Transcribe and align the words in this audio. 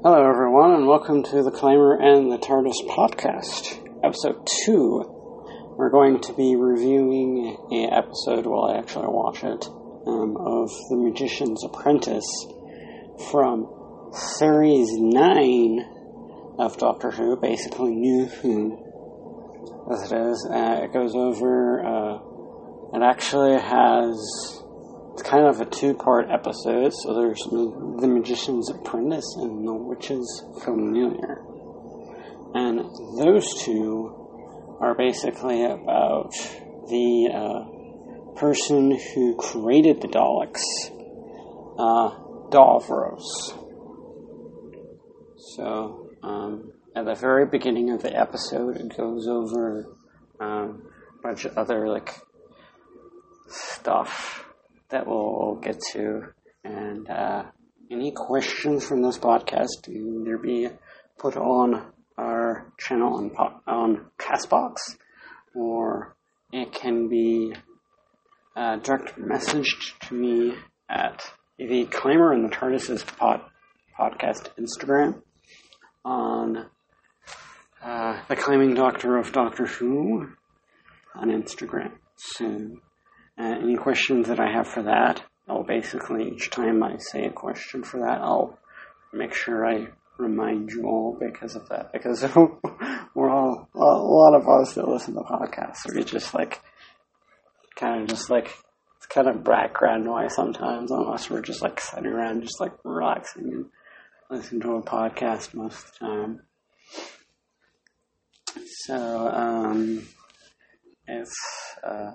Hello, 0.00 0.30
everyone, 0.30 0.74
and 0.74 0.86
welcome 0.86 1.24
to 1.24 1.42
the 1.42 1.50
Claimer 1.50 2.00
and 2.00 2.30
the 2.30 2.38
TARDIS 2.38 2.86
podcast, 2.88 3.84
episode 4.04 4.46
two. 4.46 5.02
We're 5.76 5.90
going 5.90 6.20
to 6.20 6.32
be 6.34 6.54
reviewing 6.54 7.56
a 7.72 7.86
episode, 7.92 8.46
while 8.46 8.70
I 8.70 8.78
actually 8.78 9.08
watch 9.08 9.42
it, 9.42 9.66
um, 10.06 10.36
of 10.36 10.70
The 10.88 10.96
Magician's 10.98 11.64
Apprentice 11.64 12.46
from 13.32 13.66
series 14.12 14.86
nine 14.92 15.84
of 16.60 16.78
Doctor 16.78 17.10
Who, 17.10 17.36
basically 17.36 17.96
New 17.96 18.26
Who, 18.26 18.78
as 19.92 20.12
it 20.12 20.16
is. 20.16 20.48
Uh, 20.48 20.80
it 20.84 20.92
goes 20.92 21.16
over. 21.16 21.84
Uh, 21.84 22.18
it 22.96 23.02
actually 23.02 23.60
has 23.60 24.62
it's 25.18 25.28
kind 25.28 25.46
of 25.46 25.60
a 25.60 25.64
two 25.64 25.94
part 25.94 26.30
episode. 26.30 26.92
So 26.94 27.12
there's 27.14 27.42
The 27.42 28.06
Magician's 28.06 28.70
Apprentice 28.70 29.34
and 29.36 29.66
The 29.66 29.74
Witch's 29.74 30.44
Familiar. 30.64 31.42
And 32.54 32.78
those 33.18 33.60
two 33.62 34.76
are 34.80 34.94
basically 34.94 35.64
about 35.64 36.30
the 36.88 37.30
uh, 37.34 38.38
person 38.38 38.96
who 39.12 39.36
created 39.36 40.00
the 40.00 40.06
Daleks, 40.06 40.62
uh, 41.78 42.14
Davros. 42.50 43.24
So, 45.56 46.10
um, 46.22 46.72
at 46.94 47.06
the 47.06 47.14
very 47.14 47.46
beginning 47.46 47.90
of 47.90 48.02
the 48.02 48.16
episode, 48.16 48.76
it 48.76 48.96
goes 48.96 49.26
over 49.26 49.84
um, 50.38 50.88
a 51.18 51.22
bunch 51.22 51.44
of 51.44 51.58
other, 51.58 51.88
like, 51.88 52.14
stuff 53.48 54.47
that 54.90 55.06
we'll 55.06 55.58
get 55.62 55.78
to. 55.92 56.22
And 56.64 57.08
uh, 57.08 57.44
any 57.90 58.12
questions 58.12 58.86
from 58.86 59.02
this 59.02 59.18
podcast 59.18 59.82
can 59.84 60.22
either 60.22 60.38
be 60.38 60.68
put 61.18 61.36
on 61.36 61.92
our 62.16 62.72
channel 62.78 63.14
on, 63.14 63.60
on 63.66 64.06
Castbox 64.18 64.96
or 65.54 66.16
it 66.52 66.72
can 66.72 67.08
be 67.08 67.54
uh, 68.56 68.76
direct 68.76 69.18
messaged 69.18 69.98
to 70.08 70.14
me 70.14 70.54
at 70.88 71.30
the 71.58 71.86
Claimer 71.86 72.34
and 72.34 72.44
the 72.44 72.54
TARDIS's 72.54 73.04
pod, 73.04 73.40
podcast 73.98 74.48
Instagram 74.58 75.22
on 76.04 76.66
uh, 77.82 78.20
the 78.28 78.36
Climbing 78.36 78.74
Doctor 78.74 79.16
of 79.16 79.32
Doctor 79.32 79.66
Who 79.66 80.28
on 81.14 81.28
Instagram. 81.28 81.92
So 82.16 82.78
uh, 83.38 83.58
any 83.62 83.76
questions 83.76 84.28
that 84.28 84.40
I 84.40 84.50
have 84.52 84.66
for 84.66 84.82
that, 84.82 85.22
I'll 85.48 85.62
basically, 85.62 86.28
each 86.28 86.50
time 86.50 86.82
I 86.82 86.96
say 86.98 87.24
a 87.24 87.30
question 87.30 87.82
for 87.82 88.00
that, 88.00 88.20
I'll 88.20 88.58
make 89.12 89.32
sure 89.32 89.66
I 89.66 89.88
remind 90.18 90.70
you 90.70 90.84
all 90.84 91.16
because 91.18 91.54
of 91.54 91.68
that. 91.68 91.92
Because 91.92 92.22
we're 93.14 93.30
all, 93.30 93.68
a 93.74 93.78
lot 93.78 94.34
of 94.34 94.48
us 94.48 94.74
that 94.74 94.88
listen 94.88 95.14
to 95.14 95.20
podcasts, 95.20 95.94
we 95.94 96.02
just 96.04 96.34
like, 96.34 96.60
kind 97.76 98.02
of 98.02 98.08
just 98.08 98.28
like, 98.28 98.52
it's 98.96 99.06
kind 99.06 99.28
of 99.28 99.44
background 99.44 100.04
noise 100.04 100.34
sometimes, 100.34 100.90
unless 100.90 101.30
we're 101.30 101.40
just 101.40 101.62
like 101.62 101.80
sitting 101.80 102.06
around, 102.06 102.42
just 102.42 102.60
like 102.60 102.72
relaxing 102.84 103.52
and 103.52 103.66
listening 104.30 104.60
to 104.62 104.72
a 104.72 104.82
podcast 104.82 105.54
most 105.54 105.84
of 105.84 105.92
the 105.92 106.06
time. 106.06 106.40
So, 108.86 109.28
um, 109.28 110.08
it's, 111.06 111.36
uh, 111.84 112.10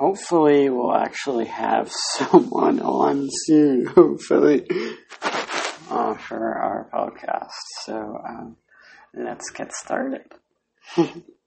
hopefully 0.00 0.70
we'll 0.70 0.94
actually 0.94 1.44
have 1.44 1.92
someone 2.16 2.80
on 2.80 3.28
soon, 3.30 3.84
hopefully, 3.84 4.66
uh, 5.90 6.14
for 6.14 6.54
our 6.54 6.88
podcast. 6.92 7.50
So 7.84 8.18
um, 8.26 8.56
let's 9.14 9.50
get 9.50 9.72
started. 9.74 10.24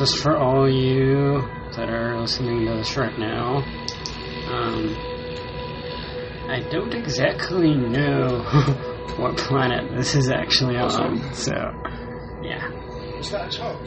just 0.00 0.22
for 0.22 0.34
all 0.34 0.66
you 0.66 1.46
that 1.76 1.90
are 1.90 2.18
listening 2.18 2.64
to 2.64 2.72
this 2.76 2.96
right 2.96 3.18
now, 3.18 3.56
um, 4.48 4.96
I 6.48 6.66
don't 6.70 6.94
exactly 6.94 7.74
know 7.74 8.38
what 9.18 9.36
planet 9.36 9.94
this 9.94 10.14
is 10.14 10.30
actually 10.30 10.76
on, 10.78 11.34
so 11.34 11.52
yeah. 12.40 12.72
Is 13.18 13.30
that 13.30 13.48
a 13.48 13.50
child? 13.50 13.86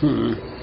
Hmm. 0.00 0.53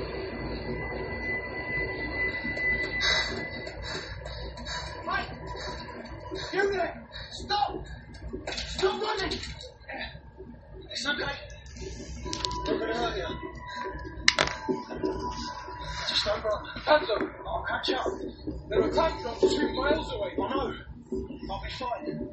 Fine. 21.80 22.30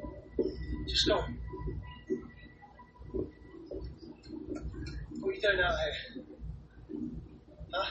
Just 0.87 1.07
go. 1.07 1.15
What 5.19 5.29
are 5.29 5.33
you 5.33 5.41
doing 5.41 5.59
out 5.59 5.75
here? 5.79 6.23
Huh? 7.73 7.89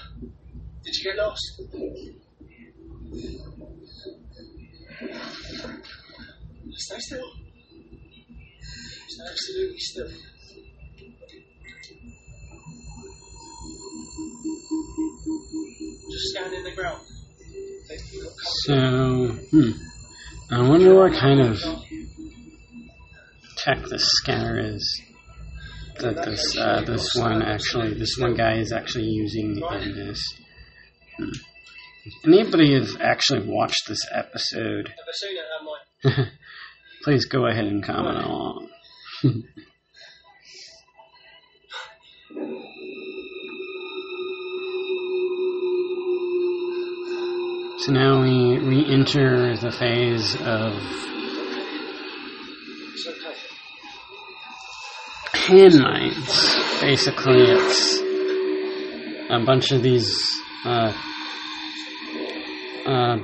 Did 0.84 0.94
you 0.96 1.04
get 1.04 1.16
lost? 1.16 1.60
Stay 6.72 6.98
still. 6.98 7.30
Stay 9.08 9.24
absolutely 9.30 9.78
still. 9.78 10.08
Just 16.10 16.26
stand 16.30 16.54
in 16.54 16.64
the 16.64 16.72
ground. 16.74 17.02
So, 18.64 18.74
hmm. 19.50 19.70
I 20.50 20.66
wonder 20.66 20.94
what 20.94 21.12
kind 21.12 21.40
of 21.40 21.60
tech 23.58 23.84
this 23.90 24.08
scanner 24.08 24.58
is 24.58 25.02
that 26.00 26.24
this 26.24 26.56
uh, 26.56 26.82
this 26.86 27.14
one 27.14 27.42
actually 27.42 27.94
this 27.98 28.16
one 28.18 28.34
guy 28.34 28.54
is 28.58 28.72
actually 28.72 29.04
using 29.04 29.56
in 29.56 29.94
this. 29.94 30.22
Hmm. 31.18 31.28
If 32.06 32.14
anybody 32.24 32.72
has 32.74 32.96
actually 32.98 33.46
watched 33.46 33.88
this 33.88 34.00
episode, 34.10 34.94
please 37.02 37.26
go 37.26 37.46
ahead 37.46 37.66
and 37.66 37.84
comment 37.84 38.24
along. 38.24 38.68
So 47.78 47.92
now 47.92 48.22
we 48.22 48.58
re-enter 48.58 49.56
the 49.56 49.70
phase 49.70 50.34
of 50.34 50.74
hand 55.32 55.78
mines. 55.78 56.80
Basically, 56.80 57.44
it's 57.44 57.98
a 59.30 59.44
bunch 59.46 59.70
of 59.70 59.82
these. 59.82 60.12
Uh, 60.64 60.92
uh, 62.84 63.18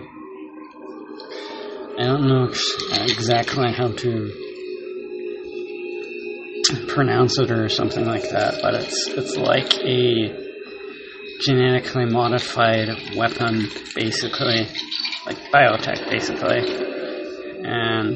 I 1.99 2.03
don't 2.05 2.29
know 2.29 2.45
exactly 2.45 3.73
how 3.73 3.89
to 3.89 4.31
pronounce 6.87 7.41
it 7.41 7.51
or 7.51 7.69
something 7.69 8.05
like 8.05 8.31
that, 8.31 8.61
but 8.63 8.75
it's 8.75 9.09
it's 9.09 9.37
like 9.37 9.75
a 9.81 10.44
genetically 11.47 12.07
modified 12.07 12.89
weapon, 13.17 13.69
basically, 13.95 14.67
like 15.27 15.39
biotech, 15.53 16.11
basically, 16.11 16.59
and 17.65 18.15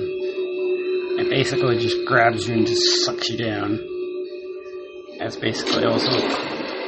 it 1.20 1.30
basically 1.30 1.78
just 1.78 2.06
grabs 2.06 2.48
you 2.48 2.54
and 2.54 2.66
just 2.66 3.04
sucks 3.04 3.28
you 3.28 3.38
down. 3.38 3.78
as 5.20 5.36
basically 5.36 5.84
also 5.84 6.10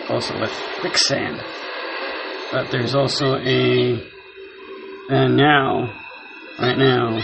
also 0.08 0.38
with 0.40 0.52
quicksand. 0.80 1.40
But 2.52 2.70
there's 2.70 2.94
also 2.94 3.36
a 3.36 4.02
and 5.10 5.36
now, 5.36 5.92
right 6.60 6.78
now, 6.78 7.20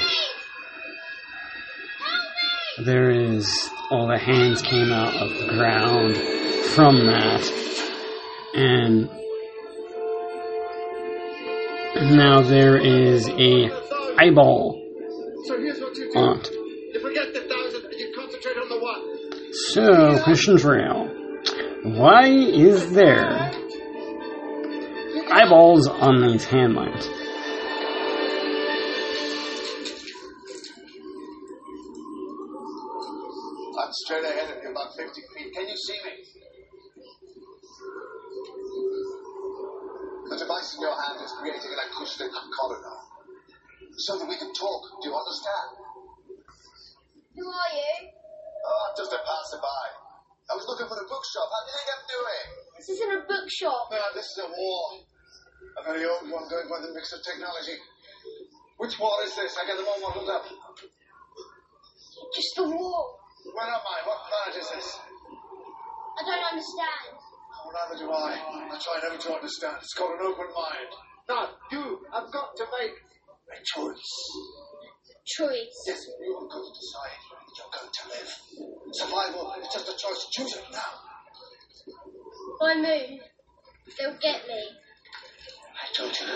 there 2.78 3.10
is 3.10 3.70
all 3.90 4.08
the 4.08 4.18
hands 4.18 4.60
came 4.60 4.92
out 4.92 5.14
of 5.14 5.30
the 5.38 5.46
ground 5.54 6.16
from 6.74 7.06
that, 7.06 7.65
and 8.56 9.10
now 12.16 12.42
there 12.42 12.76
is 12.76 13.28
a 13.28 13.68
eyeball 14.18 14.80
So 15.44 15.58
here's 15.58 15.80
what 15.80 15.96
you 15.96 16.10
do. 16.12 16.32
it. 16.32 16.50
You 16.94 17.00
forget 17.00 17.32
the 17.34 17.40
thousand 17.40 17.84
and 17.84 17.94
you 18.00 18.12
concentrate 18.14 18.56
on 18.56 18.68
the 18.68 18.78
one. 18.78 19.52
So, 19.52 20.22
question 20.24 20.58
for 20.58 20.78
you. 20.78 22.00
Why 22.00 22.26
is 22.28 22.90
there 22.92 23.50
eyeballs 25.30 25.86
on 25.88 26.26
these 26.26 26.44
hand 26.44 26.74
mines? 26.74 27.08
So 44.06 44.14
that 44.22 44.30
we 44.30 44.38
can 44.38 44.54
talk. 44.54 45.02
Do 45.02 45.10
you 45.10 45.14
understand? 45.18 45.82
Who 47.34 47.42
are 47.42 47.72
you? 47.74 47.94
Oh, 48.06 48.78
I'm 48.86 48.94
just 48.94 49.10
a 49.10 49.18
passerby. 49.18 49.82
I 50.46 50.54
was 50.54 50.62
looking 50.70 50.86
for 50.86 50.94
a 50.94 51.06
bookshop. 51.10 51.50
How 51.50 51.60
do 51.66 51.74
you 51.74 51.74
think 51.74 51.90
I'm 51.90 52.06
doing? 52.06 52.46
This 52.78 52.86
isn't 52.94 53.12
a 53.18 53.22
bookshop. 53.26 53.90
No, 53.90 53.98
this 54.14 54.30
is 54.30 54.38
a 54.46 54.48
war. 54.54 55.02
A 55.74 55.82
very 55.90 56.06
old 56.06 56.22
one 56.30 56.46
going 56.46 56.70
by 56.70 56.86
the 56.86 56.94
mix 56.94 57.10
of 57.18 57.26
technology. 57.26 57.74
Which 58.78 58.94
war 58.94 59.10
is 59.26 59.34
this? 59.34 59.58
I 59.58 59.66
got 59.66 59.74
them 59.74 59.90
all 59.90 59.98
muddled 59.98 60.30
up. 60.30 60.46
Just 62.30 62.62
a 62.62 62.66
wall. 62.70 63.18
Where 63.42 63.66
am 63.66 63.82
I? 63.82 63.98
What 64.06 64.22
planet 64.22 64.54
is 64.54 64.70
this? 64.70 64.86
I 66.14 66.22
don't 66.22 66.46
understand. 66.46 67.10
Oh, 67.58 67.74
neither 67.74 67.98
do 67.98 68.06
I. 68.14 68.38
I 68.70 68.76
try 68.78 69.02
never 69.02 69.18
to 69.18 69.30
understand. 69.34 69.82
It's 69.82 69.98
called 69.98 70.14
an 70.14 70.30
open 70.30 70.46
mind. 70.54 70.94
Now, 71.26 71.58
you 71.74 72.06
have 72.14 72.30
got 72.30 72.54
to 72.54 72.64
make 72.78 72.94
a 73.56 73.62
choice. 73.64 74.12
Choice. 75.26 75.76
Yes, 75.86 76.06
you 76.20 76.38
have 76.38 76.48
got 76.48 76.62
to 76.62 76.72
decide 76.76 77.16
if 77.16 77.54
you're 77.58 77.72
going 77.74 77.90
to 77.90 78.04
live. 78.14 78.30
Survival 78.92 79.54
is 79.60 79.68
just 79.72 79.88
a 79.88 79.96
choice. 79.96 80.26
Choose 80.32 80.54
it 80.54 80.64
now. 80.72 80.92
If 81.86 82.62
I 82.62 82.74
move, 82.76 83.20
they'll 83.98 84.18
get 84.20 84.46
me. 84.46 84.62
I 85.76 85.92
told 85.94 86.14
you, 86.18 86.26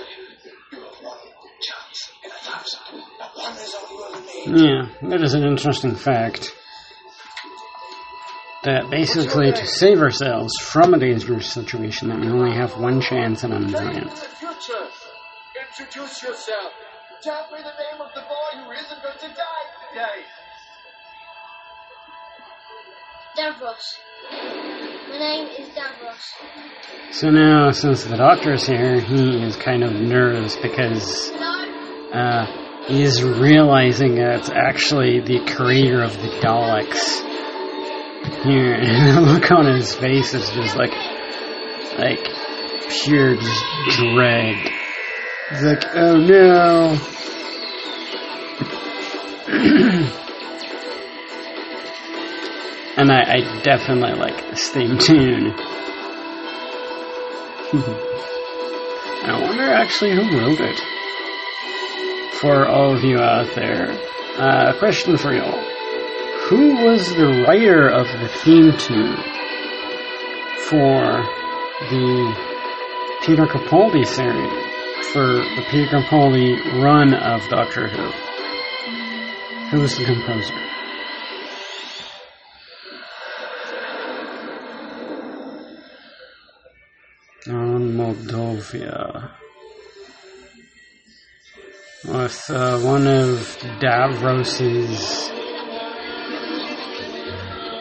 you 0.73 0.85
have 0.85 1.05
one 1.05 1.19
chance 1.61 2.11
in 2.25 2.31
a 2.31 2.35
thousand. 2.35 3.03
That 3.19 3.31
one 3.37 3.53
is 3.55 3.75
all 3.75 3.89
you 3.91 4.05
ever 4.13 4.57
need. 4.57 4.67
Yeah, 4.67 5.09
that 5.09 5.23
is 5.23 5.35
an 5.35 5.45
interesting 5.45 5.95
fact. 5.95 6.53
That 8.65 8.91
basically, 8.91 9.53
to 9.53 9.67
save 9.67 10.01
ourselves 10.01 10.53
from 10.61 10.93
a 10.95 10.99
dangerous 10.99 11.51
situation, 11.51 12.09
that 12.09 12.21
we 12.21 12.29
only 12.29 12.55
have 12.55 12.77
one 12.79 13.01
chance 13.01 13.43
in 13.45 13.53
a 13.53 13.59
million. 13.61 14.05
the 14.09 14.11
future. 14.11 14.87
Introduce 15.79 16.23
yourself. 16.23 16.73
Tell 17.23 17.49
me 17.53 17.59
the 17.59 17.65
name 17.65 18.01
of 18.01 18.15
the 18.15 18.23
boy 18.23 18.65
who 18.65 18.71
isn't 18.71 19.03
going 19.03 19.19
to 19.19 19.29
die 19.29 19.67
today. 19.91 20.25
Davros. 23.37 23.99
My 25.11 25.19
name 25.19 25.49
is 25.59 25.69
Davros. 25.69 27.13
So 27.13 27.29
now, 27.29 27.73
since 27.73 28.05
the 28.05 28.17
doctor 28.17 28.55
is 28.55 28.67
here, 28.67 29.01
he 29.01 29.43
is 29.43 29.57
kind 29.57 29.85
of 29.85 29.93
nervous 29.93 30.57
because 30.57 31.29
Hello? 31.35 32.11
uh, 32.15 32.87
he's 32.87 33.23
realizing 33.23 34.15
that 34.15 34.39
it's 34.39 34.49
actually 34.51 35.21
the 35.21 35.45
creator 35.55 36.03
of 36.03 36.15
the 36.23 36.29
Daleks. 36.41 37.21
Here, 38.45 38.75
and 38.81 39.17
the 39.19 39.21
look 39.21 39.51
on 39.51 39.67
his 39.67 39.95
face 39.95 40.33
is 40.33 40.49
just 40.53 40.75
like, 40.75 40.95
like 41.99 42.27
pure 42.89 43.37
just 43.37 43.65
dread. 43.99 44.80
He's 45.51 45.63
like, 45.65 45.85
oh 45.97 46.15
no. 46.15 46.97
and 52.97 53.11
I, 53.11 53.35
I 53.35 53.41
definitely 53.65 54.17
like 54.17 54.49
this 54.51 54.69
theme 54.69 54.97
tune. 54.97 55.51
I 59.23 59.39
wonder 59.43 59.65
actually 59.65 60.13
who 60.13 60.39
wrote 60.39 60.61
it. 60.61 60.81
For 62.41 62.69
all 62.69 62.97
of 62.97 63.03
you 63.03 63.19
out 63.19 63.53
there, 63.57 63.91
uh, 64.39 64.73
a 64.73 64.79
question 64.79 65.17
for 65.17 65.35
y'all. 65.35 65.65
Who 66.49 66.77
was 66.85 67.09
the 67.09 67.45
writer 67.45 67.89
of 67.89 68.07
the 68.07 68.29
theme 68.29 68.71
tune 68.79 69.17
for 70.69 71.25
the 71.91 72.37
Peter 73.27 73.47
Capaldi 73.47 74.07
series? 74.07 74.70
For 75.03 75.27
the 75.27 75.65
Peter 75.71 75.89
Capaldi 75.89 76.57
run 76.81 77.15
of 77.15 77.49
Doctor 77.49 77.89
Who? 77.89 78.11
Who 79.71 79.81
was 79.81 79.97
the 79.99 80.05
composer? 80.05 80.55
On 87.49 87.93
Moldovia. 87.97 89.33
With 92.05 92.51
uh, 92.51 92.79
one 92.79 93.09
of 93.09 93.59
Davros's 93.81 95.31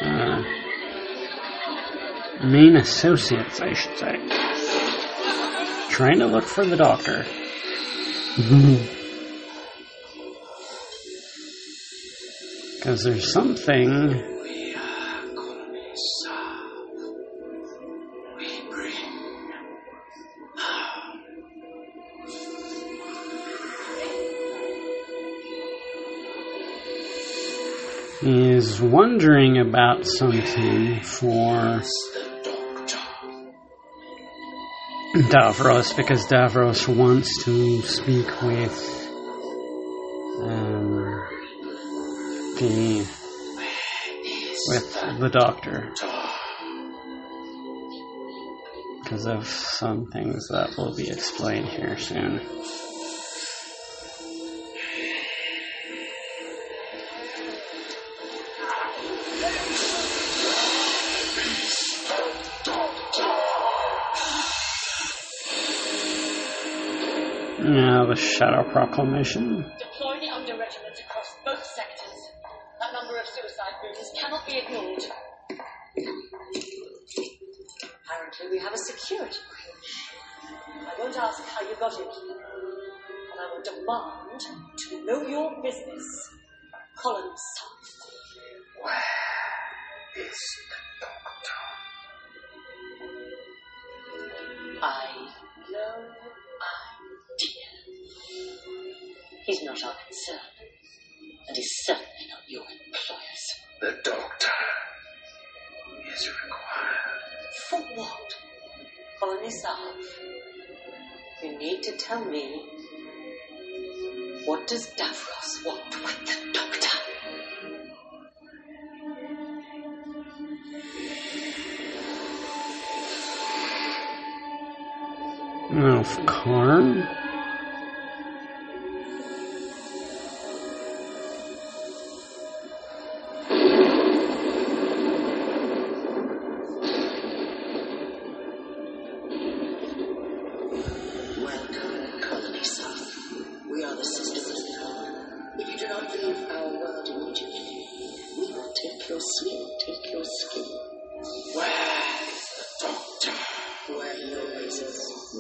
uh, 0.01 0.41
main 2.47 2.75
associates, 2.77 3.61
I 3.61 3.73
should 3.73 3.97
say. 3.97 4.58
Trying 5.99 6.19
to 6.19 6.27
look 6.27 6.45
for 6.45 6.65
the 6.65 6.77
doctor. 6.77 7.25
Because 12.77 13.03
there's 13.03 13.33
something. 13.33 14.13
He 28.21 28.49
is 28.51 28.79
wondering 28.81 29.57
about 29.57 30.05
something 30.07 31.01
for 31.01 31.81
Davros 35.29 35.95
because 35.95 36.25
Davros 36.25 36.87
wants 36.87 37.43
to 37.43 37.83
speak 37.83 38.41
with 38.41 39.09
um, 40.41 41.23
the 42.57 43.07
with 44.67 45.19
the 45.19 45.29
doctor 45.29 45.93
because 49.03 49.27
of 49.27 49.47
some 49.47 50.07
things 50.07 50.47
that 50.47 50.75
will 50.77 50.95
be 50.95 51.09
explained 51.09 51.67
here 51.67 51.99
soon. 51.99 52.41
Now 67.69 68.07
the 68.07 68.15
Shadow 68.15 68.63
Proclamation. 68.71 69.71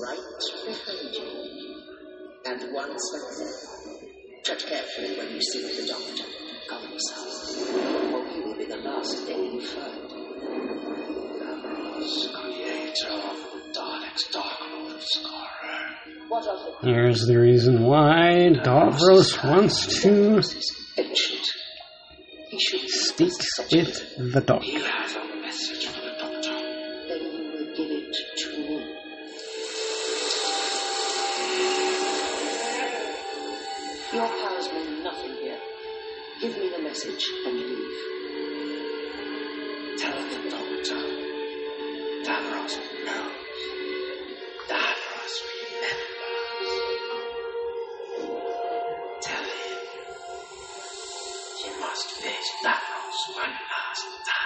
Right 0.01 0.17
behind 0.65 1.13
you. 1.13 1.83
And 2.45 2.73
once 2.73 3.03
more, 3.13 3.47
tread 4.45 4.59
carefully 4.59 5.17
when 5.17 5.35
you 5.35 5.41
see 5.41 5.61
the 5.61 5.87
doctor, 5.87 6.23
Colony 6.69 6.97
Sarff, 6.99 8.13
or 8.13 8.27
he 8.29 8.39
will 8.39 8.55
be 8.55 8.65
the 8.65 8.77
last 8.77 9.17
thing 9.25 9.53
you 9.53 9.61
find. 9.61 10.09
Creator 12.33 13.09
of 13.09 13.37
the 13.51 13.59
Daleks' 13.77 14.31
Dark 14.31 14.59
Lord 14.71 14.95
of 14.95 15.03
What 16.29 16.47
of 16.47 16.83
it? 16.83 16.89
Here's 16.89 17.25
the 17.27 17.37
reason 17.37 17.83
why 17.83 18.51
Davros 18.53 19.43
wants 19.43 20.01
to 20.01 20.41
Ancient. 20.97 21.47
He 22.49 22.59
should 22.59 22.89
speak 22.89 23.33
with 23.71 24.33
the 24.33 24.41
doctor. 24.41 25.18
Your 34.11 34.27
powers 34.27 34.73
mean 34.73 35.03
nothing 35.03 35.35
here. 35.35 35.59
Give 36.41 36.57
me 36.57 36.69
the 36.75 36.79
message 36.81 37.27
and 37.45 37.55
leave. 37.55 37.97
Tell 39.99 40.17
the 40.17 40.49
doctor. 40.49 41.01
Davros 42.25 42.75
knows. 43.05 43.61
Davros 44.67 45.35
remembers. 45.45 46.73
Tell 49.21 49.43
him. 49.43 49.77
He 51.63 51.69
must 51.79 52.09
face 52.09 52.51
Davros 52.65 53.35
one 53.35 53.53
last 53.69 54.07
time. 54.25 54.38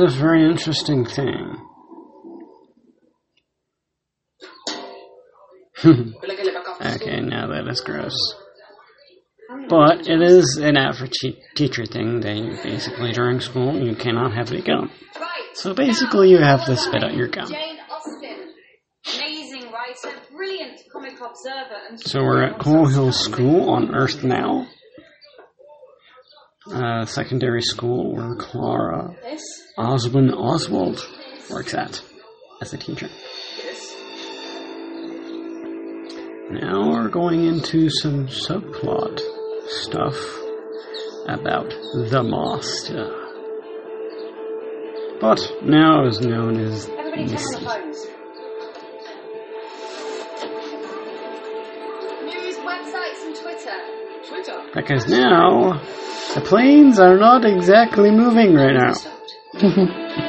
Is 0.00 0.14
a 0.14 0.18
very 0.18 0.48
interesting 0.48 1.04
thing. 1.04 1.56
okay, 5.84 7.20
now 7.20 7.46
that 7.48 7.66
is 7.68 7.80
gross. 7.80 8.16
But 9.68 10.08
it 10.08 10.20
is 10.20 10.56
an 10.56 10.76
average 10.76 11.12
te- 11.20 11.40
teacher 11.54 11.86
thing. 11.86 12.20
They 12.20 12.40
basically 12.62 13.12
during 13.12 13.40
school 13.40 13.78
you 13.78 13.94
cannot 13.94 14.34
have 14.34 14.50
a 14.52 14.60
gun. 14.60 14.90
So 15.54 15.74
basically 15.74 16.30
you 16.30 16.38
have 16.38 16.64
to 16.66 16.76
spit 16.76 17.04
out 17.04 17.14
your 17.14 17.28
gun. 17.28 17.48
Jane 17.48 17.78
Austen. 17.90 18.54
Amazing 19.20 19.70
writer, 19.70 20.18
brilliant 20.32 20.80
comic 20.92 21.12
observer, 21.14 21.80
and 21.88 22.00
So 22.00 22.22
we're 22.22 22.44
at 22.44 22.58
Coal 22.58 22.86
Hill 22.86 23.12
School 23.12 23.70
on 23.70 23.94
Earth 23.94 24.22
now. 24.24 24.66
Uh, 26.70 27.06
secondary 27.06 27.62
school 27.62 28.14
where 28.14 28.34
Clara? 28.36 29.14
Oswin 29.78 30.32
Oswald 30.32 30.98
works 31.50 31.72
at 31.72 32.02
as 32.60 32.72
a 32.72 32.76
teacher. 32.76 33.08
Now 36.50 36.90
we're 36.90 37.08
going 37.08 37.44
into 37.44 37.88
some 37.88 38.26
subplot 38.26 39.20
stuff 39.68 40.16
about 41.28 41.70
the 41.94 42.24
master. 42.24 43.14
But 45.20 45.40
now 45.62 46.06
is 46.06 46.20
known 46.22 46.58
as 46.58 46.88
Everybody 46.88 47.24
Missy. 47.26 47.54
the 47.54 47.60
phones. 47.60 48.06
News 52.24 52.56
websites 52.56 53.26
and 53.26 53.36
Twitter. 53.36 53.78
Twitter? 54.28 54.58
Because 54.74 55.06
now 55.06 55.80
the 56.34 56.40
planes 56.40 56.98
are 56.98 57.16
not 57.16 57.44
exactly 57.44 58.10
moving 58.10 58.54
right 58.54 58.74
now. 58.74 58.94
Reports 59.60 59.88
are 60.18 60.27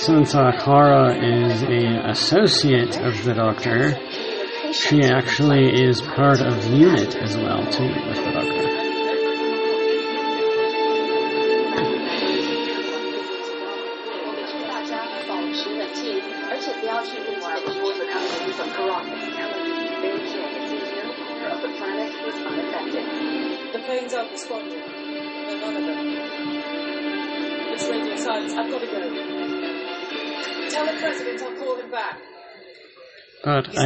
Since 0.00 0.32
Clara 0.32 1.14
is 1.14 1.60
an 1.60 2.08
associate 2.08 2.96
of 2.96 3.22
the 3.22 3.34
Doctor, 3.34 4.00
she 4.72 5.02
actually 5.02 5.84
is 5.84 6.00
part 6.00 6.40
of 6.40 6.64
UNIT 6.64 7.16
as 7.16 7.36
well 7.36 7.70
too 7.70 7.92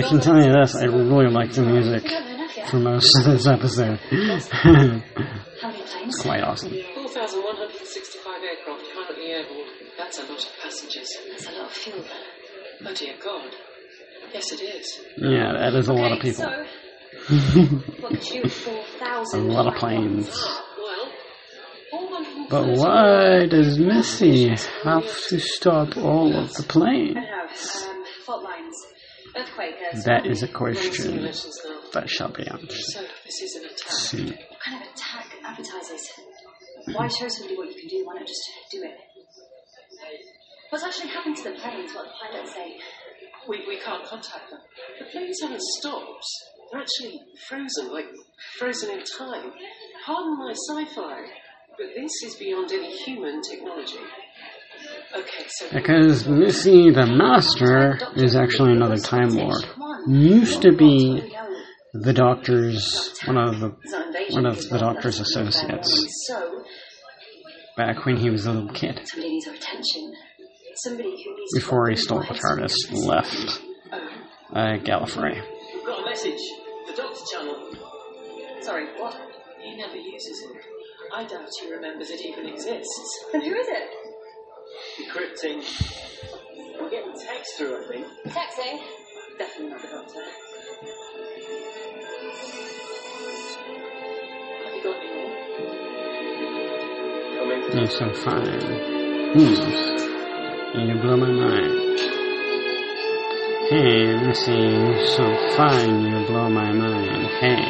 can 0.09 0.21
tell 0.21 0.37
you 0.45 0.53
this, 0.53 0.75
I 0.77 0.85
really 0.85 1.31
like 1.31 1.53
the 1.53 1.63
music. 1.63 2.03
We 2.05 2.09
don't 2.11 2.25
know 2.27 2.35
enough 2.35 2.57
Yeah. 2.57 2.71
for 2.71 2.77
most 2.79 3.17
of 3.19 3.25
this 3.25 3.47
episode. 3.47 3.99
How 4.53 4.73
many 4.73 5.03
planes? 5.83 6.17
Quite 6.23 6.43
awesome. 6.43 6.71
4,165 6.71 8.43
aircraft 8.43 8.85
currently 8.95 9.27
airborne. 9.31 9.69
That's 9.99 10.19
a 10.19 10.23
lot 10.23 10.39
of 10.39 10.51
passengers. 10.63 11.09
That's 11.31 11.47
a 11.49 11.53
lot 11.53 11.67
of 11.67 11.73
fuel. 11.73 12.05
Oh 12.87 12.95
dear 12.95 13.15
God. 13.23 13.51
Yes, 14.33 14.53
it 14.53 14.61
is. 14.63 15.01
Yeah, 15.17 15.53
that 15.53 15.75
is 15.75 15.89
a 15.89 15.93
lot 15.93 16.13
of 16.13 16.19
people. 16.21 16.45
So, 16.45 16.65
what 18.01 18.11
could 18.11 18.23
shoot 18.25 18.51
4,000? 18.51 19.41
A 19.41 19.45
lot 19.53 19.67
of 19.73 19.75
planes. 19.79 20.27
ones? 20.27 20.61
Well, 20.79 21.07
430 21.91 22.49
But 22.51 22.67
why 22.79 23.47
does 23.47 23.79
Missy 23.79 24.49
have 24.83 25.05
to 25.29 25.39
stop 25.39 25.97
all 25.97 26.37
of 26.37 26.53
the 26.55 26.65
I 26.65 26.67
plane? 26.67 27.17
Um, 27.17 27.25
fault 28.27 28.43
lines. 28.43 28.75
Earthquake. 29.37 29.75
That 30.05 30.27
is 30.27 30.43
a 30.43 30.49
question 30.49 30.93
simulations 30.93 31.59
that 31.93 32.09
shall 32.09 32.31
be 32.31 32.47
answered 32.47 32.71
So, 32.71 33.01
this 33.25 33.43
is 33.43 33.57
an 33.57 33.65
attack. 33.65 33.91
soon. 33.93 34.27
What 34.29 34.61
kind 34.61 34.83
of 34.83 34.89
attack 34.93 35.27
advertises? 35.45 36.11
Why 36.93 37.09
show 37.09 37.29
somebody 37.29 37.57
what 37.57 37.69
you 37.69 37.81
can 37.81 37.89
do? 37.89 38.05
Why 38.07 38.15
not 38.15 38.27
just 38.27 38.43
do 38.71 38.83
it? 38.83 38.97
What's 40.71 40.85
actually 40.85 41.11
happened 41.11 41.37
to 41.39 41.45
the 41.45 41.53
planes? 41.53 41.95
What 41.95 42.05
the 42.07 42.13
pilots 42.21 42.53
say? 42.55 42.77
We, 43.49 43.65
we 43.69 43.79
can't 43.79 44.05
contact 44.05 44.51
them. 44.51 44.61
The 44.99 45.05
planes 45.07 45.39
haven't 45.43 45.63
stopped. 45.63 46.25
They're 46.73 46.81
actually 46.81 47.21
frozen, 47.49 47.93
like 47.93 48.07
frozen 48.59 48.91
in 48.99 49.05
time. 49.05 49.53
Pardon 50.05 50.39
my 50.39 50.53
sci-fi, 50.53 51.27
but 51.79 51.87
this 51.95 52.13
is 52.25 52.35
beyond 52.37 52.73
any 52.73 52.91
human 53.05 53.41
technology. 53.43 54.01
Okay, 55.17 55.45
so 55.49 55.67
Because 55.73 56.27
Missy 56.27 56.91
the 56.91 57.07
Master 57.07 57.99
is 58.17 58.35
actually 58.35 58.73
another 58.73 58.97
Time 58.97 59.29
Lord. 59.31 59.65
Used 60.09 60.63
to 60.63 60.73
be 60.73 61.33
the 61.93 62.13
Doctor's 62.13 63.15
one 63.25 63.39
of 63.39 63.61
the 63.61 63.71
one 64.33 64.47
of 64.47 64.69
the 64.69 64.79
Doctor's 64.79 65.21
associates 65.21 66.31
back 67.77 68.05
when 68.05 68.17
he 68.17 68.31
was 68.31 68.47
a 68.47 68.53
little 68.53 68.69
kid. 68.71 69.01
somebody 69.05 69.31
needs 69.35 69.47
our 69.47 69.55
attention. 69.55 70.13
Somebody 70.77 71.11
who 71.11 71.37
needs 71.37 71.55
Before 71.55 71.89
he 71.89 71.97
stole 71.97 72.21
the 72.21 72.35
TARDIS 72.35 72.75
and 72.91 72.99
left 73.07 73.61
uh, 74.53 74.77
Gallifrey. 74.83 75.41
we've 75.75 75.87
got 75.87 76.03
a 76.03 76.11
message. 76.11 76.41
The 76.89 76.95
Doctor 76.97 77.21
Channel. 77.33 77.75
Sorry, 78.61 78.87
what? 78.99 79.17
He 79.63 79.77
never 79.77 79.97
uses 79.97 80.43
it. 80.51 80.63
I 81.15 81.25
doubt 81.25 81.49
he 81.63 81.71
remembers 81.73 82.11
it 82.11 82.21
even 82.21 82.47
exists. 82.49 83.25
And 83.33 83.43
who 83.43 83.55
is 83.55 83.69
it? 83.69 83.89
Decrypting. 84.99 85.61
We're 86.81 86.91
getting 86.91 87.13
text 87.13 87.57
through, 87.57 87.85
I 87.85 87.89
think. 87.89 88.07
Texting. 88.27 88.81
Definitely 89.39 89.71
not 89.71 89.83
the 89.83 89.89
doctor. 89.89 90.25
Have 94.65 94.75
you 94.75 94.83
got 94.83 94.97
any 94.97 95.09
more? 95.15 95.31
You're 97.75 97.87
so 97.87 98.13
fine. 98.13 98.63
Hmm. 99.35 99.55
You 100.79 100.95
blow 101.01 101.17
my 101.17 101.31
mind. 101.31 102.01
Hey, 103.71 104.15
Missy, 104.27 104.53
you're 104.53 105.07
so 105.07 105.25
fine, 105.57 106.03
you 106.03 106.27
blow 106.27 106.49
my 106.51 106.71
mind. 106.73 107.27
Hey. 107.41 107.63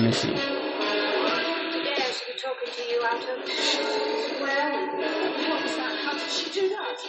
Missy. 0.00 0.63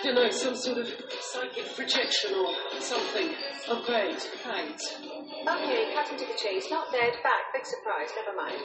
Do? 0.06 0.12
I 0.12 0.14
don't 0.14 0.24
know, 0.24 0.30
some 0.32 0.56
sort 0.56 0.78
of 0.78 0.88
psychic 1.20 1.76
projection 1.76 2.32
or 2.38 2.54
something. 2.80 3.34
Oh, 3.68 3.82
great. 3.86 4.22
Thanks. 4.46 4.96
Okay, 5.02 5.90
cut 5.98 6.08
into 6.12 6.26
the 6.26 6.38
chase. 6.38 6.70
Not 6.70 6.92
dead, 6.92 7.14
back. 7.26 7.50
Big 7.54 7.66
surprise. 7.66 8.10
Never 8.14 8.38
mind. 8.38 8.62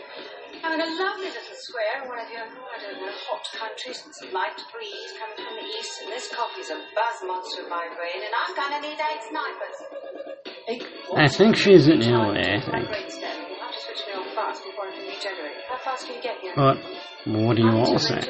I'm 0.62 0.72
in 0.76 0.80
a 0.80 0.90
lovely 1.00 1.32
little 1.32 1.56
square 1.56 2.02
in 2.02 2.08
one 2.08 2.18
of 2.20 2.28
your, 2.28 2.44
I 2.44 2.76
don't 2.84 3.00
know, 3.00 3.12
hot 3.32 3.44
countries 3.56 4.02
with 4.04 4.14
some 4.16 4.32
light 4.32 4.56
breeze 4.72 5.12
coming 5.16 5.40
from 5.40 5.56
the 5.56 5.64
east, 5.80 6.04
and 6.04 6.12
this 6.12 6.28
coffee's 6.28 6.68
a 6.68 6.76
buzz 6.92 7.18
monster 7.24 7.64
in 7.64 7.70
my 7.72 7.88
brain, 7.96 8.20
and 8.20 8.32
I'm 8.36 8.52
gonna 8.52 8.80
need 8.84 9.00
eight 9.00 9.22
snipers. 9.24 9.78
I 11.16 11.28
think 11.28 11.56
she's 11.56 11.88
in 11.88 12.02
Italy, 12.02 12.44
I 12.44 12.56
My 12.56 12.60
think. 12.60 12.88
brain's 12.88 13.16
dead. 13.18 13.36
You'll 13.48 13.72
to 13.72 13.78
switch 13.80 14.02
me 14.06 14.12
on 14.14 14.34
fast 14.34 14.62
before 14.64 14.86
I 14.86 14.92
can 14.92 15.08
regenerate. 15.08 15.64
How 15.68 15.78
fast 15.78 16.06
can 16.06 16.16
you 16.16 16.22
get 16.22 16.38
here? 16.40 16.52
But 16.54 16.76
what 17.26 17.56
do 17.56 17.62
you 17.62 17.68
I'm 17.68 17.76
all 17.76 17.98
say? 17.98 18.20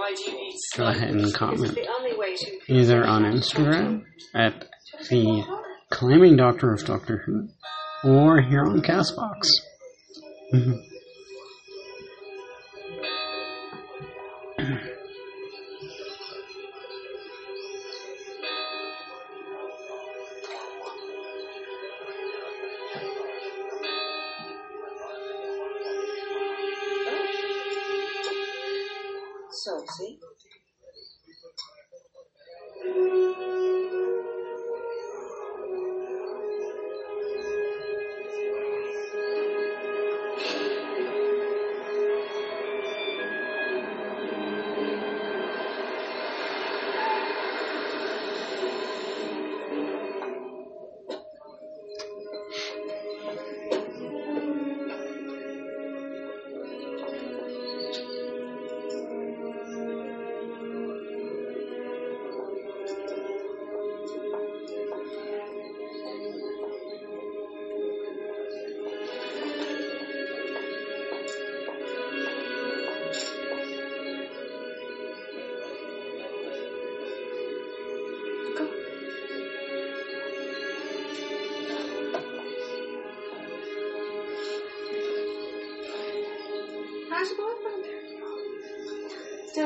Late 0.00 0.16
to 0.16 0.22
a 0.22 0.30
flight 0.30 0.30
holder. 0.30 0.30
Why 0.30 0.30
do 0.30 0.30
you 0.30 0.36
need 0.36 0.56
Go 0.76 0.86
ahead 0.86 1.10
and 1.10 1.34
comment. 1.34 1.74
the 1.74 1.88
only 1.98 2.16
way 2.16 2.34
to. 2.36 2.72
Either 2.72 3.06
on 3.06 3.24
Instagram 3.24 4.04
at 4.34 4.64
the 5.10 5.44
Climbing 5.90 6.36
Doctor 6.36 6.72
of 6.72 6.84
Doctor 6.84 7.22
Who 7.26 7.48
or 8.04 8.40
here 8.40 8.64
on 8.64 8.80
Castbox. 8.80 9.48
Mm-hmm. 10.54 10.72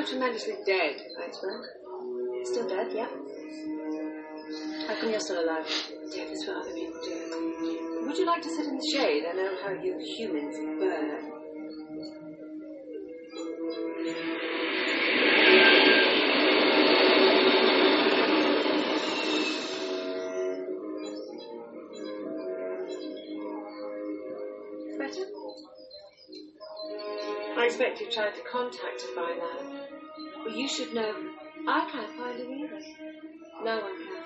Tremendously 0.08 0.56
dead, 0.66 1.00
I 1.18 1.30
suppose. 1.30 1.66
Still 2.44 2.68
dead, 2.68 2.92
yeah. 2.92 3.08
How 4.86 5.00
come 5.00 5.10
you're 5.10 5.20
still 5.20 5.42
alive? 5.42 5.64
Death 6.14 6.30
is 6.30 6.46
what 6.46 6.56
other 6.58 6.74
people 6.74 7.00
do. 7.02 8.02
Would 8.06 8.18
you 8.18 8.26
like 8.26 8.42
to 8.42 8.50
sit 8.50 8.66
in 8.66 8.76
the 8.76 8.90
shade? 8.92 9.24
I 9.26 9.32
know 9.32 9.56
how 9.62 9.70
you 9.70 9.98
humans 9.98 10.56
burn. 10.78 11.30
Better? 24.98 25.26
I 27.56 27.64
expect 27.66 28.00
you 28.00 28.10
tried 28.10 28.34
to 28.34 28.42
contact 28.42 29.02
her 29.02 29.14
by 29.16 29.36
now. 29.38 29.71
Well, 30.52 30.60
you 30.60 30.68
should 30.68 30.92
know. 30.92 31.14
I 31.66 31.88
can't 31.90 32.14
find 32.14 32.38
him 32.38 32.52
either. 32.52 32.78
No 33.64 33.80
one 33.80 33.96
can. 33.96 34.22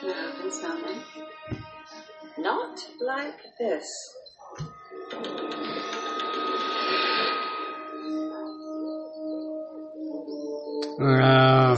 What 0.00 0.16
happens 0.16 0.62
now 0.62 0.76
then? 0.80 1.02
Not 2.38 2.78
like 3.00 3.34
this. 3.58 3.84
Uh, 10.98 11.76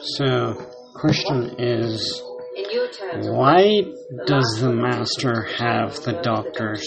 so, 0.00 0.54
question 0.94 1.56
is, 1.58 2.22
In 2.56 2.70
your 2.70 2.88
terms, 2.88 3.28
why 3.28 3.82
does 4.26 4.60
the 4.60 4.70
Master 4.72 5.42
have 5.58 5.96
the 6.04 6.20
Doctor's 6.22 6.86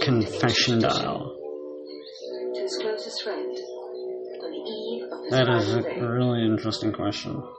confession 0.00 0.80
dial? 0.80 1.33
That 5.34 5.48
is 5.48 5.74
a 5.74 5.82
really 5.82 6.44
interesting 6.44 6.92
question. 6.92 7.34
What 7.34 7.50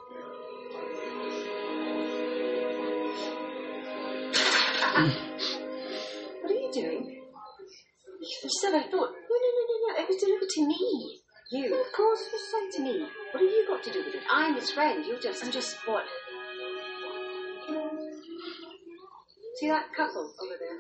are 6.52 6.54
you 6.54 6.72
doing? 6.72 7.22
You 8.22 8.50
said 8.62 8.76
I 8.76 8.84
thought. 8.84 8.92
No, 8.92 9.00
no, 9.04 9.12
no, 9.12 9.62
no, 9.68 9.76
no. 9.84 9.90
It 10.00 10.08
was 10.08 10.16
delivered 10.24 10.48
to 10.48 10.62
me. 10.66 11.20
You. 11.52 11.76
Of 11.76 11.92
course, 11.92 12.22
it 12.22 12.32
was 12.32 12.48
sent 12.50 12.72
to 12.76 12.82
me. 12.82 13.10
What 13.34 13.44
have 13.44 13.52
you 13.52 13.66
got 13.68 13.84
to 13.84 13.92
do 13.92 14.06
with 14.06 14.16
it? 14.16 14.24
I'm 14.32 14.56
his 14.56 14.72
friend. 14.72 15.06
You're 15.06 15.20
just. 15.20 15.44
I'm 15.44 15.52
just 15.52 15.76
what? 15.86 16.06
See 19.60 19.68
that 19.68 19.92
couple 19.98 20.34
over 20.42 20.56
there? 20.58 20.80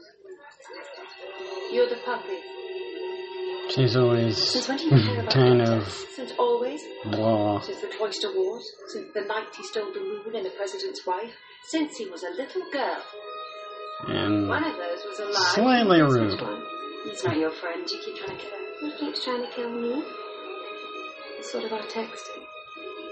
You're 1.73 1.89
the 1.89 1.97
puppy. 2.05 2.39
She's 3.75 3.95
always 3.97 4.37
Since 4.51 4.67
when 4.69 4.77
do 4.77 4.85
you 4.85 4.97
hmm, 5.21 5.27
kind 5.27 5.61
of 5.61 5.87
Since 6.15 6.31
always. 6.39 6.81
blah. 7.05 7.59
Since 7.61 7.81
the 7.81 7.87
Cloister 7.87 8.33
Wars. 8.33 8.65
Since 8.87 9.13
the 9.13 9.21
night 9.21 9.47
he 9.55 9.63
stole 9.63 9.91
the 9.93 9.99
moon 9.99 10.35
and 10.35 10.45
the 10.45 10.49
president's 10.51 11.05
wife. 11.05 11.33
Since 11.67 11.97
he 11.97 12.07
was 12.09 12.23
a 12.23 12.29
little 12.41 12.63
girl. 12.71 13.01
And 14.07 14.47
One 14.47 14.63
of 14.63 14.75
those 14.77 15.03
was 15.05 15.19
alive. 15.19 15.53
Slightly 15.55 16.01
rude. 16.01 16.41
one? 16.41 16.63
He's 17.05 17.23
not 17.23 17.37
your 17.37 17.51
friend. 17.51 17.83
You 17.89 17.99
keep 18.03 18.15
trying 18.17 18.37
to 18.37 18.43
kill 18.43 18.51
her. 18.51 18.65
He 18.81 18.91
keeps 18.99 19.23
trying 19.25 19.41
to 19.45 19.51
kill 19.51 19.69
me. 19.69 20.03
It's 21.39 21.51
sort 21.51 21.63
of 21.65 21.73
our 21.73 21.81
texting. 21.81 22.43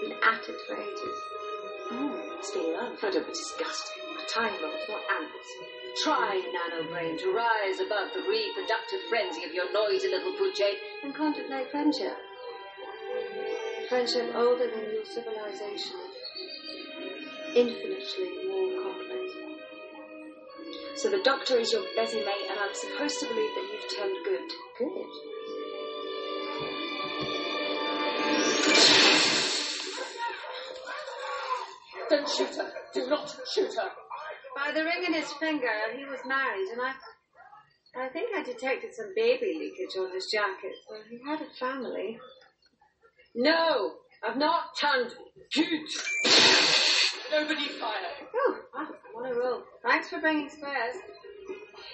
Been 0.02 0.12
at 0.14 0.48
it 0.50 0.56
for 0.68 0.76
ages. 0.76 1.18
Mm, 1.94 2.38
must 2.38 2.54
be 2.54 2.60
love. 2.60 2.98
Oh, 2.98 3.12
don't 3.12 3.28
be 3.28 3.34
disgusting. 3.34 4.02
We're 4.18 4.26
time 4.26 4.54
lords, 4.62 4.86
not 4.90 5.02
ants. 5.14 5.50
Try, 6.04 6.42
nano 6.50 6.90
brain, 6.90 7.18
to 7.20 7.32
rise 7.32 7.80
above 7.80 8.10
the 8.16 8.26
reproductive 8.26 9.02
frenzy 9.10 9.44
of 9.46 9.54
your 9.54 9.72
noisy 9.72 10.10
little 10.10 10.34
budget 10.34 10.78
and 11.04 11.14
contemplate 11.14 11.70
friendship. 11.70 12.18
Friendship 13.90 14.34
older 14.34 14.66
than 14.74 14.90
your 14.90 15.06
civilization. 15.06 16.02
Infinitely 17.54 18.50
more 18.50 18.82
complex. 18.82 19.44
So 20.96 21.10
the 21.10 21.22
doctor 21.24 21.58
is 21.60 21.72
your 21.72 21.84
busy 21.96 22.26
mate, 22.26 22.48
and 22.50 22.58
I'm 22.58 22.74
supposed 22.74 23.20
to 23.20 23.28
believe 23.28 23.54
that 23.54 23.70
you've 23.70 23.98
turned 23.98 24.26
good. 24.26 24.50
Good. 24.80 25.33
Don't 32.24 32.38
shoot 32.38 32.56
her. 32.56 32.72
Do 32.94 33.08
not 33.10 33.36
shoot 33.54 33.74
her. 33.76 33.90
By 34.56 34.72
the 34.72 34.84
ring 34.86 35.04
in 35.06 35.14
his 35.14 35.30
finger, 35.34 35.68
he 35.94 36.06
was 36.06 36.20
married, 36.26 36.70
and 36.72 36.82
I. 36.82 36.94
I 37.96 38.08
think 38.10 38.30
I 38.36 38.42
detected 38.44 38.96
some 38.96 39.12
baby 39.16 39.54
leakage 39.60 40.00
on 40.00 40.14
his 40.14 40.28
jacket. 40.32 40.74
Well, 40.90 41.02
he 41.10 41.20
had 41.28 41.42
a 41.42 41.50
family. 41.60 42.18
No, 43.36 43.96
I've 44.26 44.38
not 44.38 44.70
turned 44.80 45.12
good. 45.54 45.68
Nobody 47.32 47.68
fire. 47.68 47.92
Oh, 48.34 48.58
wow, 48.74 48.88
I'm 48.88 49.26
on 49.26 49.32
a 49.32 49.36
roll. 49.38 49.64
Thanks 49.86 50.10
for 50.10 50.22
bringing 50.22 50.50
spares. 50.50 50.96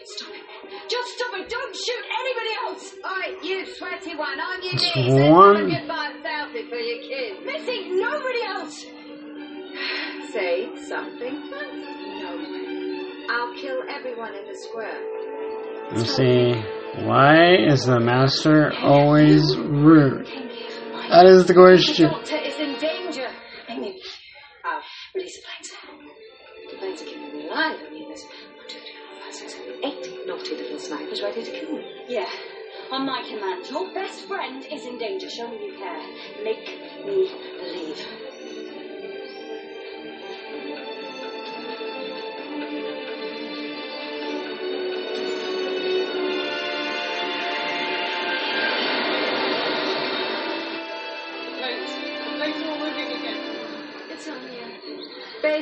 Stop 0.05 0.29
it. 0.29 0.89
Just 0.89 1.17
stop 1.17 1.33
it. 1.33 1.49
Don't 1.49 1.75
shoot 1.75 2.05
anybody 2.19 2.49
else. 2.65 2.93
Alright, 3.03 3.43
you 3.43 3.65
sweaty 3.65 4.15
one, 4.15 4.39
on 4.39 4.63
your 4.63 4.73
Just 4.73 4.95
knees. 4.95 5.13
Let's 5.13 5.31
one. 5.31 5.55
have 5.55 5.65
a 5.65 5.69
goodbye 5.69 6.13
selfie 6.23 6.69
for 6.69 6.75
your 6.75 7.01
kids. 7.01 7.45
Missing 7.45 7.99
nobody 7.99 8.43
else. 8.43 8.85
Say 10.33 10.69
something 10.87 11.49
fancy. 11.49 12.21
No. 12.21 13.25
I'll 13.31 13.53
kill 13.61 13.81
everyone 13.89 14.35
in 14.35 14.45
the 14.45 14.55
square. 14.57 14.99
You 15.95 16.05
see, 16.05 17.05
why 17.05 17.55
is 17.55 17.85
the 17.85 17.99
master 17.99 18.71
always 18.81 19.41
rude? 19.57 20.27
That 21.09 21.25
is 21.25 21.45
the 21.47 21.53
The 21.53 21.59
question. 21.59 22.09
doctor 22.11 22.35
is 22.37 22.55
in 22.59 22.77
danger. 22.79 23.27
I 23.67 23.73
Amy, 23.73 23.99
Ah, 24.65 24.81
release 25.15 25.37
the 25.37 25.43
planes. 25.47 25.73
the 26.71 26.77
planes 26.77 27.01
are 27.01 27.05
keeping 27.05 27.35
me 27.37 27.47
alive. 27.47 27.77
I 27.87 27.89
mean, 27.91 28.07
there's 28.07 28.23
one, 28.23 28.67
two, 28.67 28.77
three, 28.79 28.95
four, 29.09 29.21
five, 29.23 29.33
six, 29.33 29.53
seven, 29.55 29.73
eight 29.83 30.27
naughty 30.27 30.55
little 30.55 30.77
snipers 30.79 31.21
ready 31.23 31.43
to 31.43 31.51
kill 31.51 31.71
me. 31.73 31.85
Yeah. 32.07 32.29
On 32.91 33.05
my 33.05 33.23
command, 33.27 33.67
your 33.69 33.91
best 33.93 34.27
friend 34.27 34.63
is 34.71 34.85
in 34.85 34.97
danger. 34.99 35.29
Show 35.29 35.47
me 35.49 35.65
you 35.67 35.77
care. 35.77 36.01
Make 36.43 36.67
me 37.05 37.29
believe. 37.57 38.28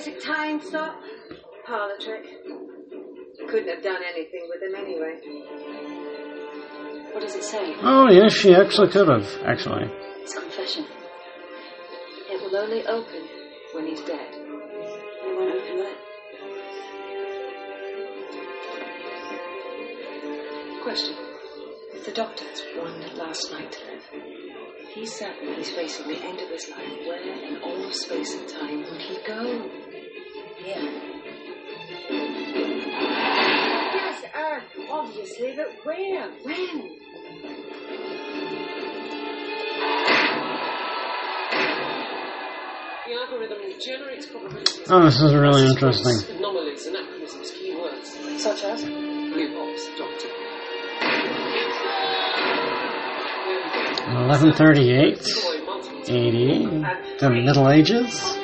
Basic 0.08 0.24
time 0.24 0.62
stop. 0.62 0.96
Parlor 1.66 1.98
trick. 2.00 2.24
Couldn't 3.50 3.68
have 3.68 3.84
done 3.84 4.02
anything 4.10 4.48
with 4.48 4.62
him 4.62 4.74
anyway. 4.74 5.20
What 7.12 7.22
does 7.22 7.36
it 7.36 7.44
say? 7.44 7.76
Oh, 7.82 8.10
yes, 8.10 8.34
she 8.34 8.56
actually 8.56 8.88
could 8.88 9.10
have, 9.10 9.28
actually. 9.46 9.92
It's 10.22 10.34
confession. 10.34 10.86
It 12.30 12.42
will 12.42 12.56
only 12.56 12.86
open 12.88 13.28
when 13.74 13.88
he's 13.88 14.00
dead. 14.02 14.32
They 14.32 15.34
won't 15.34 15.56
open 15.56 15.78
it. 15.80 15.98
Question. 20.84 21.16
If 21.96 22.06
the 22.06 22.14
doctor 22.14 22.46
has 22.46 22.62
one 22.78 23.18
last 23.18 23.52
night 23.52 23.74
to 23.74 23.80
live, 23.92 24.04
if 24.84 24.90
he's 24.94 25.14
certain 25.14 25.54
he's 25.56 25.72
facing 25.72 26.08
the 26.08 26.18
end 26.24 26.40
of 26.40 26.48
his 26.50 26.70
life, 26.70 26.98
where 27.06 27.22
in 27.22 27.58
all 27.62 27.86
of 27.86 27.94
space 27.94 28.34
and 28.36 28.48
time 28.48 28.86
would 28.90 29.02
he 29.02 29.18
go? 29.28 29.70
Here. 30.68 30.92
Yes, 33.94 34.24
Earth, 34.36 34.64
obviously, 34.92 35.56
but 35.56 35.68
where? 35.86 36.30
When? 36.44 36.98
The 43.06 43.14
algorithm 43.14 43.80
generates 43.80 44.26
probabilities. 44.26 44.82
Oh, 44.90 45.06
this 45.06 45.22
is 45.22 45.34
really 45.34 45.68
interesting. 45.68 46.36
Anomalies, 46.36 46.86
anachronisms, 46.86 47.52
keywords. 47.52 48.38
Such 48.38 48.64
as? 48.66 48.84
Blue 48.84 49.54
box, 49.56 49.88
doctor. 49.98 50.28
1138, 54.18 55.16
Boy, 55.16 56.14
80, 56.14 56.84
the 57.20 57.30
Middle 57.30 57.70
Ages, 57.70 58.38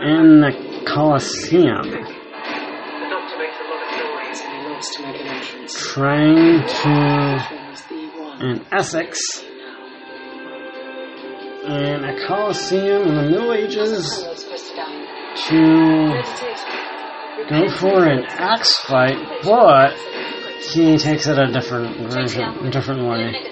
and 0.00 0.42
the 0.42 0.67
An. 0.94 2.06
Trying 5.68 6.62
to, 6.66 6.96
in 8.40 8.66
Essex, 8.72 9.44
and 11.64 12.04
a 12.04 12.26
Colosseum 12.26 13.02
in 13.02 13.14
the 13.14 13.22
Middle 13.22 13.52
Ages 13.52 14.24
to 15.48 16.22
go 17.50 17.68
for 17.68 18.04
an 18.04 18.24
axe 18.26 18.76
fight, 18.78 19.18
but 19.42 19.94
he 20.72 20.96
takes 20.96 21.26
it 21.26 21.38
a 21.38 21.52
different 21.52 22.10
version, 22.10 22.66
a 22.66 22.70
different 22.70 23.06
way. 23.06 23.47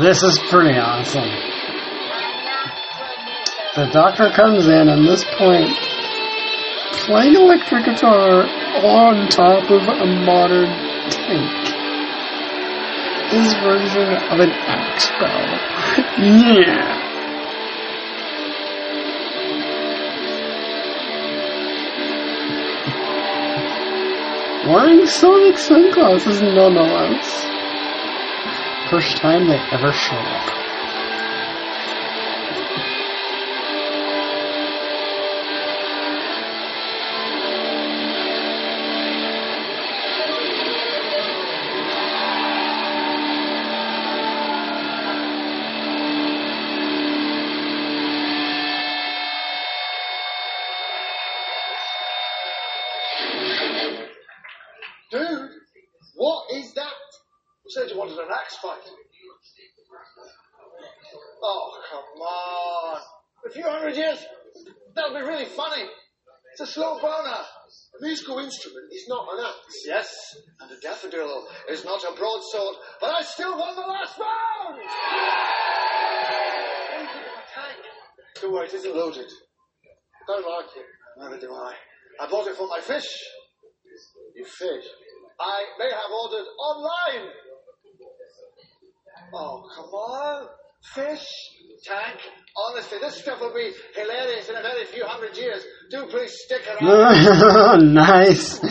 This 0.00 0.22
is 0.22 0.38
pretty 0.50 0.78
awesome. 0.78 1.30
The 3.76 3.90
doctor 3.92 4.30
comes 4.30 4.66
in 4.66 4.88
and 4.88 5.06
this 5.06 5.24
point 5.38 5.68
playing 7.06 7.34
electric 7.34 7.84
guitar 7.84 8.46
on 8.82 9.28
top 9.28 9.70
of 9.70 9.82
a 9.82 10.06
modern 10.24 10.68
tank. 11.10 11.68
His 13.30 13.52
version 13.54 14.14
of 14.30 14.40
an 14.40 14.50
axe 14.50 15.10
bow. 15.18 15.70
Yeah. 16.24 17.03
Wearing 24.66 25.06
Sonic 25.06 25.58
sunglasses 25.58 26.42
nonetheless. 26.42 27.24
First 28.90 29.16
time 29.18 29.46
they 29.46 29.60
ever 29.72 29.92
show 29.92 30.16
up. 30.16 30.63
Online. 86.74 87.30
Oh, 89.34 89.62
come 89.74 89.84
on. 89.86 90.46
Fish, 90.94 91.26
tank. 91.84 92.20
Honestly, 92.56 92.98
this 93.00 93.16
stuff 93.16 93.40
will 93.40 93.54
be 93.54 93.72
hilarious 93.94 94.48
in 94.48 94.56
a 94.56 94.62
very 94.62 94.84
few 94.86 95.04
hundred 95.04 95.36
years. 95.36 95.64
Do 95.90 96.06
please 96.06 96.32
stick 96.44 96.62
around. 96.80 97.84
nice. 97.94 98.62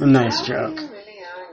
Nice 0.00 0.46
joke. 0.46 0.76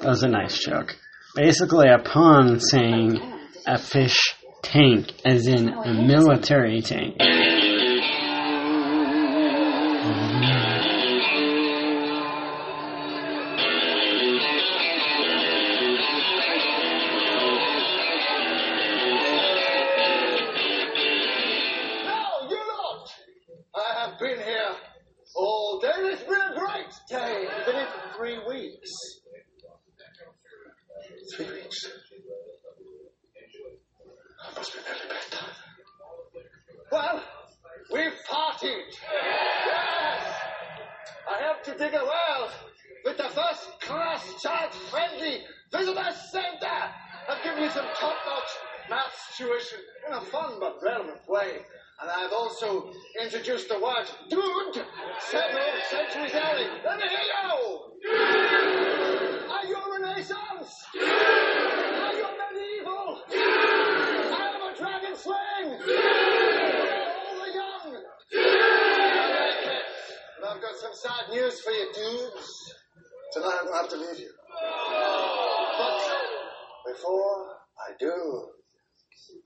That 0.01 0.09
was 0.09 0.23
a 0.23 0.27
nice 0.27 0.59
joke. 0.59 0.95
Basically, 1.35 1.87
a 1.87 1.99
pun 1.99 2.59
saying 2.59 3.19
a 3.65 3.77
fish 3.77 4.35
tank, 4.63 5.13
as 5.25 5.47
in 5.47 5.69
a 5.69 5.93
military 5.93 6.81
tank. 6.81 7.15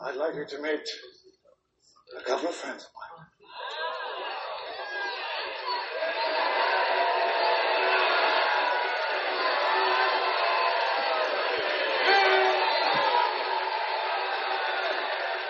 I'd 0.02 0.16
like 0.16 0.36
you 0.36 0.46
to 0.46 0.62
meet 0.62 0.82
a 2.20 2.24
couple 2.24 2.50
of 2.50 2.56
friends 2.56 2.84
of 2.84 2.90
mine. 2.96 3.28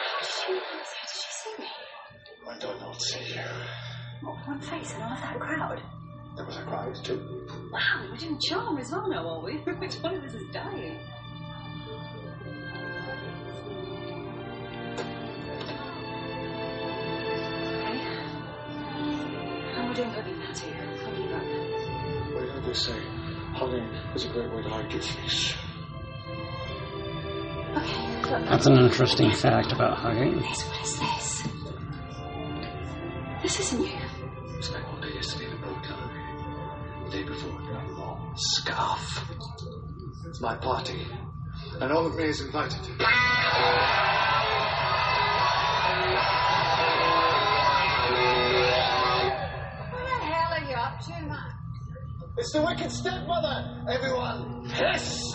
How 0.03 0.19
did 0.19 0.27
she, 0.27 0.53
how 0.53 0.59
did 0.59 1.09
she 1.09 1.29
see 1.31 1.61
me? 1.61 1.67
When 2.45 2.59
do 2.59 2.67
I 2.67 2.79
not 2.79 3.01
see 3.01 3.33
you? 3.33 3.41
What, 4.21 4.47
one 4.47 4.61
face 4.61 4.93
in 4.93 5.01
all 5.01 5.13
of 5.13 5.19
that 5.21 5.39
crowd? 5.39 5.81
There 6.35 6.45
was 6.45 6.57
a 6.57 6.63
crowd 6.63 6.95
too. 7.03 7.47
Wow, 7.71 8.07
we're 8.09 8.17
doing 8.17 8.39
charm 8.39 8.77
as 8.77 8.91
well 8.91 9.07
now, 9.09 9.27
are 9.27 9.43
we? 9.43 9.53
Which 9.79 9.95
one 9.95 10.15
of 10.15 10.23
us 10.23 10.33
is 10.33 10.43
dying? 10.53 10.99
What 22.71 22.77
say? 22.77 23.01
Hugging 23.51 23.83
is 24.15 24.23
a 24.23 24.29
great 24.29 24.49
way 24.49 24.61
to 24.63 24.69
hide 24.69 24.89
your 24.93 25.01
face. 25.01 25.55
Okay, 27.75 28.39
look. 28.39 28.49
That's 28.49 28.65
an 28.65 28.77
interesting 28.77 29.33
fact 29.33 29.73
about 29.73 29.97
hugging. 29.97 30.39
Yes, 30.39 30.65
what 30.69 30.81
is 30.81 30.97
this? 30.97 31.43
This 33.43 33.59
isn't 33.59 33.85
you. 33.85 34.61
Spent 34.61 34.85
all 34.85 35.01
day 35.01 35.13
yesterday 35.15 35.47
in 35.47 35.59
the 35.59 35.67
boat 35.67 35.83
gallery. 35.83 36.23
The 37.03 37.11
day 37.11 37.23
before, 37.23 37.59
a 37.59 37.91
long 37.91 38.33
scarf. 38.37 39.29
It's 40.27 40.39
my 40.39 40.55
party, 40.55 41.05
and 41.81 41.91
all 41.91 42.05
of 42.05 42.15
me 42.15 42.23
is 42.23 42.39
invited. 42.39 42.79
It's 52.41 52.53
the 52.53 52.61
wicked 52.63 52.91
stepmother, 52.91 53.85
everyone. 53.87 54.65
Yes. 54.67 55.31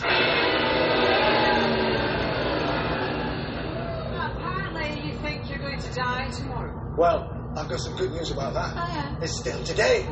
Apparently 4.18 5.06
you 5.06 5.14
think 5.18 5.48
you're 5.48 5.60
going 5.60 5.78
to 5.78 5.92
die 5.92 6.28
tomorrow. 6.30 6.96
Well, 6.98 7.30
I've 7.56 7.68
got 7.68 7.78
some 7.78 7.96
good 7.96 8.10
news 8.10 8.32
about 8.32 8.54
that. 8.54 8.74
Oh, 8.74 8.88
yeah? 8.92 9.18
It's 9.22 9.38
still 9.38 9.62
today. 9.62 10.04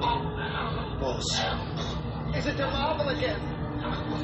Oh, 0.00 0.96
Boss. 0.98 1.28
Is 2.38 2.46
it 2.46 2.56
the 2.56 2.68
marble 2.68 3.10
again? 3.10 3.38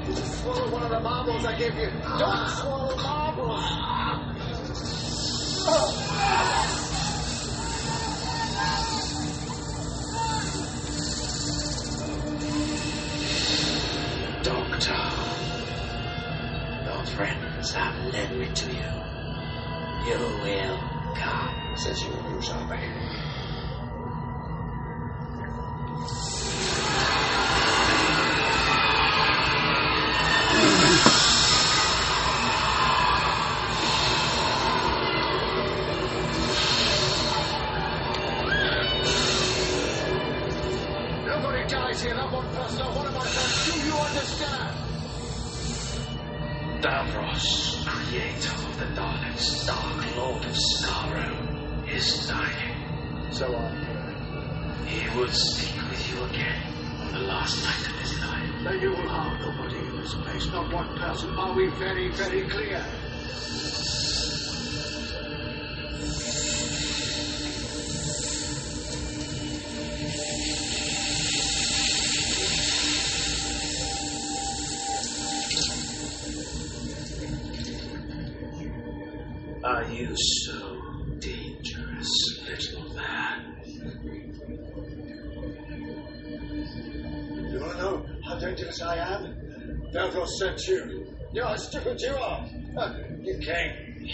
Did 0.06 0.08
you 0.08 0.24
swallow 0.24 0.70
one 0.70 0.82
of 0.84 0.88
the 0.88 1.00
marbles 1.00 1.44
I 1.44 1.58
gave 1.58 1.74
you? 1.74 1.90
Don't 1.90 2.48
swallow 2.48 2.96
marbles. 2.96 3.62
Oh. 5.68 6.61
Friends 17.62 17.72
have 17.74 18.12
led 18.12 18.36
me 18.36 18.48
to 18.54 18.66
you. 18.66 18.90
You 20.06 20.18
will 20.42 20.78
come. 21.14 21.76
Says 21.76 22.02
you 22.02 22.10
will 22.10 22.34
use 22.34 22.50
are. 92.76 92.88
Huh, 92.88 92.94
You 93.20 93.38
came. 93.38 94.06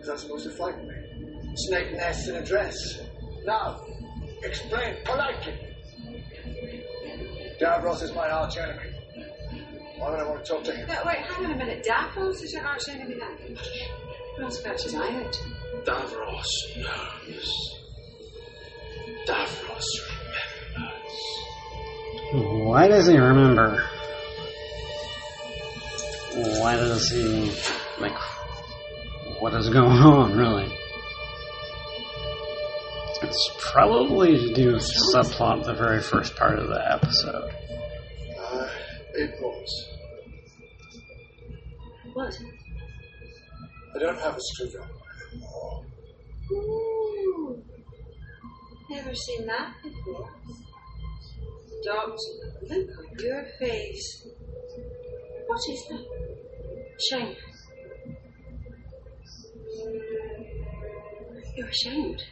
Is 0.00 0.06
that 0.06 0.18
supposed 0.20 0.44
to 0.44 0.50
frighten 0.56 0.86
me? 0.88 0.94
Snake 1.56 1.92
nest 1.92 2.28
in 2.28 2.36
a 2.36 2.44
dress. 2.44 2.76
Now, 3.44 3.80
explain 4.42 4.96
politely. 5.04 5.54
Davros 7.60 8.02
is 8.02 8.12
my 8.14 8.28
arch 8.30 8.56
enemy. 8.56 8.90
Why 9.98 10.10
would 10.10 10.20
I 10.20 10.26
want 10.26 10.44
to 10.44 10.50
talk 10.52 10.64
to 10.64 10.72
him? 10.72 10.88
No, 10.88 11.02
wait, 11.04 11.18
hang 11.18 11.44
on 11.44 11.50
a 11.52 11.56
minute. 11.56 11.84
Davros 11.86 12.42
is 12.42 12.52
your 12.54 12.64
arch 12.64 12.88
enemy 12.88 13.16
then? 13.18 13.56
Who 14.36 14.42
else 14.44 14.60
about 14.60 14.80
his 14.80 14.94
eye 14.94 15.14
out? 15.24 15.38
Davros 15.84 16.46
knows. 16.78 17.76
Davros 19.26 19.84
remembers. 22.32 22.64
Why 22.66 22.88
does 22.88 23.06
he 23.08 23.18
remember? 23.18 23.82
Why 26.32 26.76
does 26.76 27.10
he 27.10 27.52
like? 28.00 28.16
What 29.40 29.54
is 29.54 29.68
going 29.68 29.90
on, 29.98 30.36
really? 30.36 30.72
It's 33.22 33.50
probably 33.58 34.38
to 34.38 34.54
do 34.54 34.72
with 34.72 34.90
subplot 35.14 35.64
the 35.64 35.74
very 35.74 36.00
first 36.00 36.36
part 36.36 36.58
of 36.58 36.68
the 36.68 36.92
episode. 36.92 37.50
Uh, 38.38 38.68
it 39.14 39.34
was. 39.40 39.88
What? 42.14 42.38
I 43.94 43.98
don't 43.98 44.18
have 44.18 44.36
a 44.36 44.40
screwdriver 44.40 44.88
anymore. 45.32 45.84
Ooh. 46.52 47.62
Never 48.88 49.14
seen 49.14 49.46
that 49.46 49.74
before. 49.82 50.30
Doctor, 51.84 52.16
look 52.62 52.88
on 52.98 53.18
your 53.18 53.44
face. 53.58 54.26
What 55.50 55.58
is 55.68 55.84
that? 55.88 56.04
Shame. 57.10 57.34
You're 61.56 61.66
ashamed. 61.66 62.22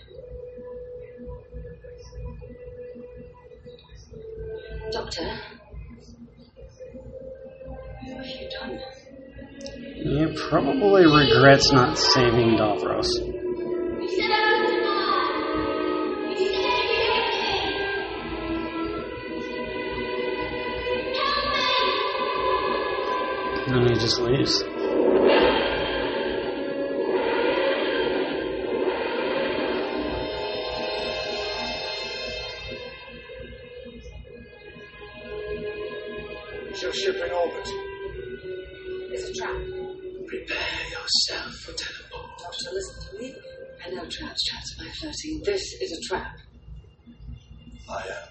Doctor, 4.93 5.41
what 8.05 8.25
have 8.25 8.41
you 8.41 8.49
done? 8.61 8.79
He 9.97 10.49
probably 10.49 11.07
regrets 11.07 11.73
not 11.73 11.99
saving 11.99 12.57
Davros. 12.57 13.38
And 23.71 23.85
then 23.87 23.93
he 23.95 24.01
just 24.01 24.19
leaves. 24.19 24.63
Is 36.73 36.83
your 36.83 36.93
ship 36.95 37.17
in 37.17 37.31
orbit? 37.31 37.69
It's 39.13 39.29
a 39.29 39.35
trap. 39.35 39.51
Prepare 40.27 40.57
yourself 40.91 41.53
for 41.57 41.73
teleport. 41.75 42.39
Doctor, 42.39 42.71
listen 42.73 43.11
to 43.11 43.19
me. 43.19 43.35
I 43.85 43.91
know 43.91 44.09
traps, 44.09 44.45
traps 44.49 44.77
by 44.79 44.89
flirting. 44.99 45.43
This 45.45 45.61
is 45.83 45.93
a 45.93 46.01
trap. 46.09 46.37
I 47.91 48.01
am 48.01 48.29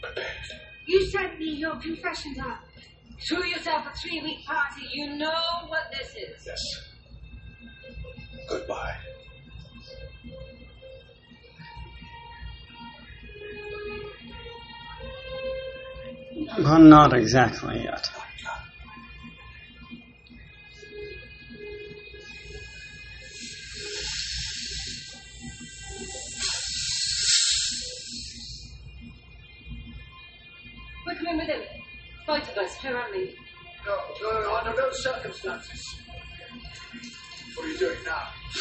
prepared. 0.00 0.26
You 0.86 1.10
sent 1.10 1.38
me 1.38 1.56
your 1.56 1.76
confessions 1.76 2.38
up. 2.38 2.63
Threw 3.28 3.44
yourself 3.44 3.86
a 3.86 3.96
three 3.96 4.20
week 4.22 4.44
party. 4.46 4.86
You 4.92 5.16
know 5.16 5.32
what 5.68 5.84
this 5.92 6.10
is. 6.10 6.46
Yes. 6.46 6.60
Goodbye. 8.48 8.94
Well, 16.58 16.78
not 16.80 17.14
exactly 17.14 17.82
yet. 17.84 18.10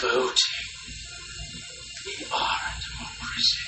Voting. 0.03 0.35
We 2.05 2.25
are 2.25 2.59
a 2.59 2.75
democracy. 2.83 3.63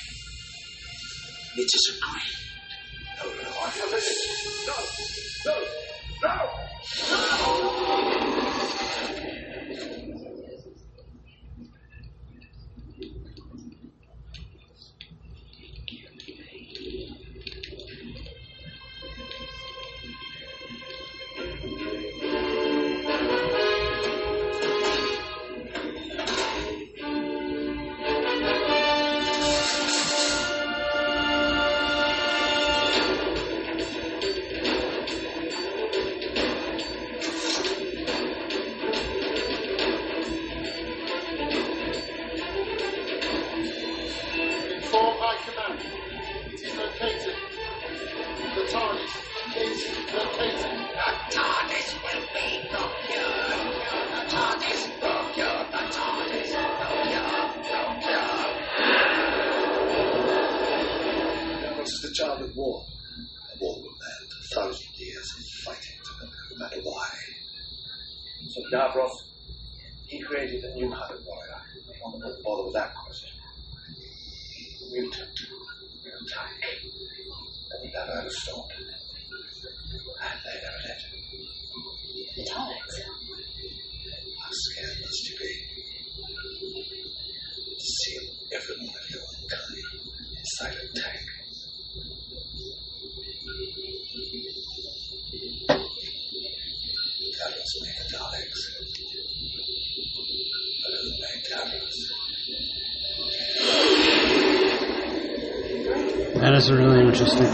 It 1.56 1.64
is 1.64 1.96
agreed. 1.96 2.36
No, 3.16 3.24
no, 3.24 3.42
no, 3.42 3.56
I 3.64 3.70
forbid 3.70 4.04
it. 4.04 4.66
No! 4.66 5.15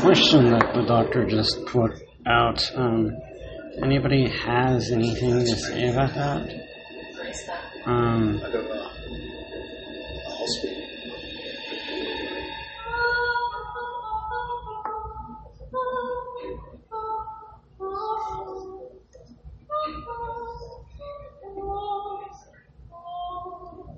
Question 0.03 0.51
that 0.51 0.75
the 0.75 0.83
doctor 0.83 1.25
just 1.25 1.65
put 1.67 1.93
out. 2.27 2.61
Um, 2.75 3.17
anybody 3.81 4.29
has 4.29 4.91
anything 4.91 5.39
to 5.39 5.55
say 5.55 5.91
about 5.91 6.13
that? 6.15 6.67
Um, 7.87 8.41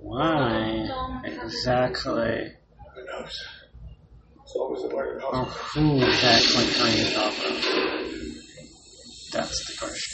why 0.03 1.23
exactly? 1.25 2.53
Who 2.95 3.05
knows? 3.07 3.45
As 4.45 4.55
long 4.55 4.77
as 4.77 4.83
the 4.83 4.95
right 4.95 5.19
Or 5.35 5.45
hospital. 5.45 5.99
who 5.99 6.05
exactly 6.05 6.65
trained 6.75 7.17
Opera? 7.17 7.51
That's 9.33 9.59
the 9.67 9.75
question. 9.81 10.13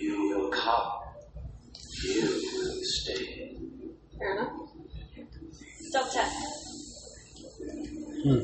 You 0.00 0.14
will 0.30 0.50
come. 0.50 0.88
You 2.04 2.22
will 2.22 2.78
stay. 2.82 3.56
Fair 4.18 4.32
enough. 4.36 4.52
Doctor, 5.92 6.24
Hmm. 8.24 8.40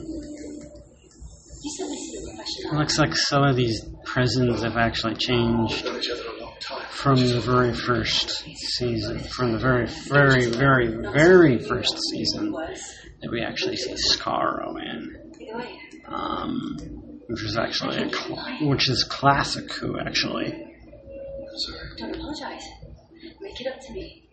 you 1.62 1.70
said 1.76 1.86
this 1.88 2.04
is 2.12 2.28
a 2.28 2.68
It 2.68 2.78
looks 2.78 2.98
like 2.98 3.14
some 3.16 3.42
of 3.44 3.56
these 3.56 3.80
prisons 4.04 4.62
have 4.62 4.76
actually 4.76 5.14
changed 5.14 5.84
Known 5.86 5.98
each 5.98 6.10
other 6.10 6.22
a 6.36 6.40
long 6.44 6.54
time. 6.60 6.86
from 6.90 7.16
the 7.16 7.40
very 7.40 7.72
first 7.72 8.44
season, 8.76 9.20
from 9.20 9.52
the 9.52 9.58
very, 9.58 9.86
very, 9.86 10.46
very, 10.46 10.88
very 11.12 11.58
first 11.58 11.98
season 12.10 12.52
Worse. 12.52 12.99
That 13.20 13.30
we 13.30 13.42
actually 13.42 13.76
see 13.76 13.94
Skaro 13.94 14.76
in, 14.80 15.32
um, 16.06 16.76
which 17.28 17.44
is 17.44 17.56
actually 17.56 17.98
a 17.98 18.08
cl- 18.10 18.68
which 18.68 18.88
is 18.88 19.04
classic 19.04 19.70
Who 19.74 19.98
actually. 19.98 20.66
Don't 21.98 22.14
apologise. 22.14 22.66
Make 23.40 23.60
it 23.60 23.66
up 23.66 23.80
to 23.80 23.92
me. 23.92 24.24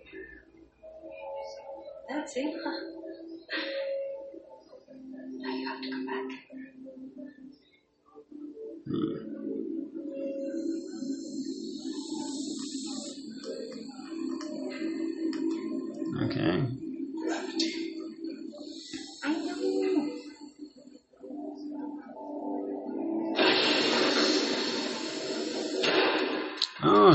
That's 2.08 2.38
it, 2.38 2.56
huh? 2.64 3.02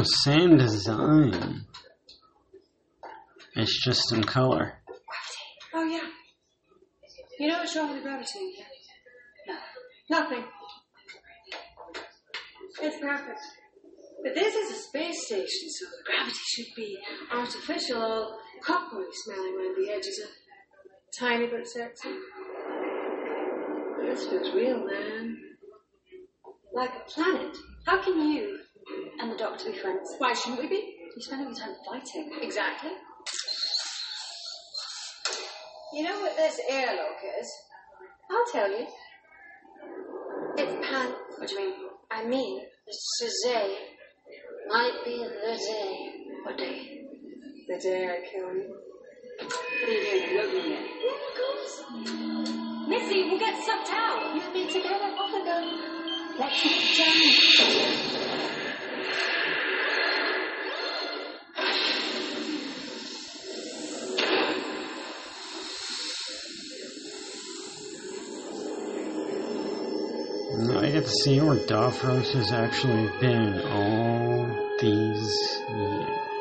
Same 0.04 0.56
design. 0.56 1.64
It's 3.54 3.84
just 3.84 4.12
in 4.12 4.24
color. 4.24 4.74
Oh, 5.74 5.84
yeah. 5.84 6.08
You 7.38 7.48
know 7.48 7.58
what's 7.58 7.76
wrong 7.76 7.92
with 7.92 8.02
gravity? 8.02 8.54
No. 9.46 9.54
Nothing. 10.10 10.44
It's 12.80 12.98
perfect. 13.00 13.40
But 14.22 14.34
this 14.34 14.54
is 14.54 14.70
a 14.70 14.82
space 14.82 15.26
station, 15.26 15.68
so 15.70 15.86
the 15.86 16.02
gravity 16.06 16.38
should 16.48 16.74
be 16.76 16.98
artificial, 17.32 18.00
all 18.00 18.38
coppery 18.62 19.06
smelling 19.24 19.56
around 19.56 19.84
the 19.84 19.92
edges, 19.92 20.20
a 20.24 21.18
tiny 21.18 21.46
bit 21.46 21.66
sexy. 21.66 22.08
This 24.02 24.28
feels 24.28 24.54
real, 24.54 24.84
man. 24.84 25.38
Like 26.72 26.90
a 26.90 27.10
planet. 27.10 27.56
How 27.86 28.02
can 28.02 28.18
you 28.30 28.61
and 29.22 29.30
the 29.30 29.36
doctor 29.36 29.70
be 29.70 29.78
friends? 29.78 30.16
Why 30.18 30.34
shouldn't 30.34 30.60
we 30.60 30.68
be? 30.68 30.96
You 31.14 31.22
spend 31.22 31.42
all 31.42 31.48
your 31.48 31.56
time 31.56 31.74
fighting. 31.86 32.32
Exactly. 32.42 32.90
You 35.94 36.02
know 36.04 36.20
what 36.20 36.36
this 36.36 36.58
airlock 36.68 37.22
is? 37.40 37.48
I'll 38.30 38.52
tell 38.52 38.70
you. 38.70 38.86
It's 40.56 40.88
pan. 40.88 41.14
What 41.38 41.48
do 41.48 41.54
you 41.54 41.60
mean? 41.60 41.74
I 42.10 42.24
mean, 42.24 42.62
the 43.20 43.30
day 43.44 43.76
might 44.68 45.04
be 45.04 45.18
the 45.18 45.56
day. 45.56 46.12
What 46.42 46.58
day? 46.58 47.04
The 47.68 47.78
day 47.78 48.06
I 48.06 48.28
kill 48.28 48.54
you. 48.54 48.74
What 49.38 49.88
are 49.88 49.92
you 49.92 50.00
doing? 50.02 50.24
Eloping 50.36 50.70
yet? 50.70 50.80
Yeah, 51.00 51.14
of 51.14 51.34
course. 51.38 52.88
Missy, 52.88 53.22
we'll 53.28 53.38
get 53.38 53.64
sucked 53.64 53.90
out. 53.92 54.34
You'll 54.34 54.52
be 54.52 54.66
together 54.66 55.14
off 55.16 55.30
the 55.30 55.44
gun. 55.44 56.38
Let's 56.38 56.62
get 56.62 57.06
down. 57.06 58.51
To 71.02 71.08
see 71.08 71.40
where 71.40 71.56
Davros 71.56 72.32
has 72.34 72.52
actually 72.52 73.10
been 73.18 73.60
all 73.62 74.46
these 74.78 75.60
years. 75.68 76.31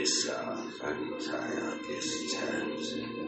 Colony 0.00 0.06
self 0.06 0.82
Antiochus 0.82 2.32
You 2.94 3.19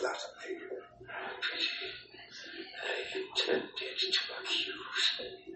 I 0.00 0.14
people. 0.46 0.78
They 2.84 3.20
intended 3.20 3.68
to 3.74 4.20
accuse 4.38 5.06
me. 5.18 5.54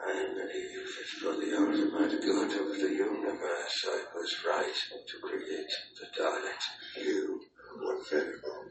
I 0.00 0.26
believe 0.32 0.88
for 1.20 1.32
the 1.36 1.50
ultimate 1.58 2.20
good 2.22 2.52
of 2.60 2.80
the 2.80 2.88
universe, 2.88 3.86
I 3.86 4.04
was 4.14 4.36
right 4.46 4.78
to 5.08 5.16
create 5.20 5.72
the 6.00 6.06
Dalek. 6.18 7.04
You 7.04 7.40
were 7.78 7.98
venerable. 8.10 8.64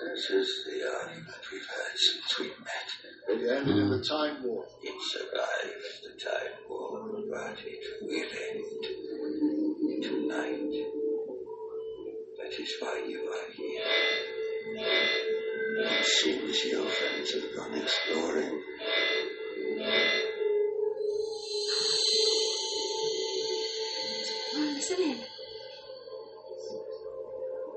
This 0.00 0.30
is 0.30 0.48
the 0.70 0.88
uh, 0.88 1.08
argument 1.08 1.42
we've 1.52 1.66
had 1.66 1.96
since 1.96 2.38
we 2.38 2.46
met. 2.62 2.88
It 3.28 3.50
ended 3.50 3.76
in 3.78 3.90
the 3.90 4.04
Time 4.04 4.44
War. 4.44 4.57
Is 12.68 12.74
why 12.80 13.02
you 13.08 13.20
are 13.20 13.52
here. 13.56 13.82
It 15.80 16.04
seems 16.04 16.64
your 16.64 16.84
friends 16.84 17.32
have 17.32 17.56
gone 17.56 17.74
exploring. 17.78 18.62
Well, 24.54 24.74
listen 24.74 25.00
in. 25.00 25.18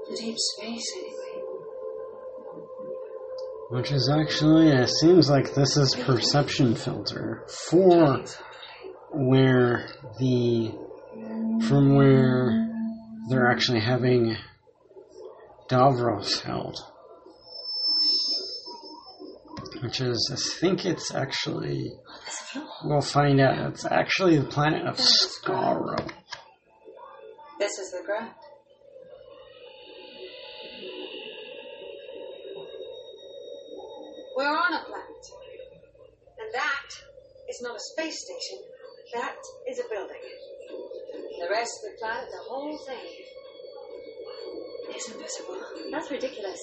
The 0.10 0.18
deep 0.18 0.38
space, 0.38 0.94
anyway. 0.98 1.42
Which 3.70 3.92
is 3.92 4.10
actually, 4.14 4.70
it 4.72 4.89
seems 4.89 5.30
like 5.30 5.54
this 5.54 5.78
is 5.78 5.96
perception 5.96 6.76
filter 6.76 7.46
for 7.70 8.26
where 9.12 9.88
the, 10.20 10.72
from 11.68 11.96
where 11.96 12.68
they're 13.30 13.50
actually 13.50 13.80
having 13.80 14.36
Davros 15.72 16.42
held. 16.42 16.78
Which 19.82 20.02
is, 20.02 20.30
I 20.32 20.60
think 20.60 20.86
it's 20.86 21.16
actually, 21.16 21.94
we'll 22.84 23.02
find 23.02 23.40
out, 23.40 23.72
it's 23.72 23.86
actually 23.86 24.38
the 24.38 24.46
planet 24.46 24.86
of 24.86 24.98
Skaro. 24.98 25.98
This 27.58 27.80
is 27.80 27.92
the 27.92 28.04
ground. 28.06 28.36
We're 34.36 34.46
on 34.46 34.74
a 34.74 34.84
planet. 34.84 35.24
And 36.38 36.54
that 36.54 36.90
is 37.50 37.62
not 37.62 37.78
a 37.78 37.80
space 37.80 38.20
station. 38.20 38.60
That 39.14 39.38
is 39.70 39.80
a 39.80 39.84
building. 39.90 40.22
The 41.40 41.50
rest 41.50 41.72
of 41.80 41.92
the 41.92 41.98
planet, 42.00 42.28
the 42.30 42.44
whole 42.50 42.78
thing, 42.86 43.26
is 45.02 45.14
invisible. 45.14 45.58
That's 45.91 46.12
ridiculous. 46.12 46.60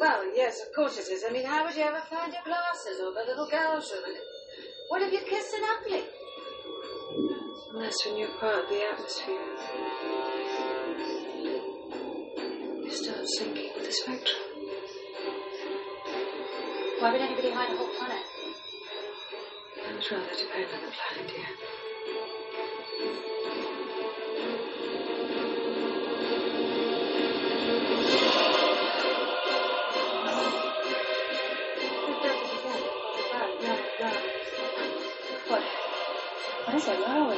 Well, 0.00 0.34
yes, 0.34 0.60
of 0.66 0.74
course 0.74 0.98
it 0.98 1.10
is. 1.12 1.24
I 1.28 1.32
mean, 1.32 1.44
how 1.44 1.64
would 1.64 1.74
you 1.74 1.82
ever 1.82 2.02
find 2.10 2.32
your 2.32 2.42
glasses 2.44 3.00
or 3.00 3.12
the 3.12 3.26
little 3.26 3.48
girl's 3.48 3.90
room? 3.92 4.16
What 4.88 5.02
if 5.02 5.12
you 5.12 5.20
kissed 5.20 5.54
an 5.54 5.62
ugly? 5.64 6.02
Unless 7.74 7.94
when 8.06 8.16
you're 8.16 8.38
part 8.40 8.64
of 8.64 8.68
the 8.68 8.82
atmosphere. 8.92 9.46
You 12.84 12.90
start 12.90 13.26
sinking 13.38 13.70
with 13.76 13.86
the 13.86 13.92
spectrum. 13.92 14.42
Why 17.00 17.12
would 17.12 17.20
anybody 17.20 17.50
hide 17.50 17.70
a 17.70 17.76
whole 17.76 17.94
planet? 17.94 18.24
I 19.86 19.92
would 19.92 20.10
rather 20.10 20.36
depend 20.36 20.66
on 20.74 20.82
the 20.82 20.92
planet, 20.92 21.28
dear. 21.28 21.77
What 36.88 36.96
is 36.96 37.02
it? 37.02 37.08
Where 37.08 37.12
are! 37.18 37.34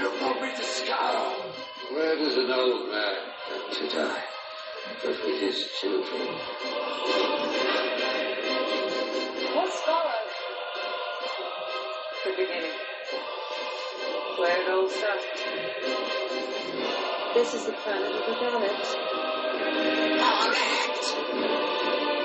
You 0.00 0.06
brought 0.18 0.38
me 0.42 0.48
to 0.56 0.64
Skaro! 0.64 1.26
Where 1.92 2.16
does 2.16 2.36
an 2.38 2.50
old 2.50 2.90
man 2.90 3.16
come 3.48 3.66
to 3.70 3.84
die? 3.96 4.24
But 5.04 5.16
with 5.24 5.40
his 5.40 5.68
children. 5.80 6.26
What's 9.54 9.78
followed? 9.82 10.30
The 12.24 12.30
beginning. 12.30 12.76
Where 14.38 14.60
it 14.60 14.68
all 14.70 14.88
started. 14.88 15.38
This 17.34 17.54
is 17.54 17.66
the 17.66 17.72
planet 17.72 18.10
of 18.10 18.26
the 18.26 18.34
Daleks. 18.42 18.90
You 21.32 22.21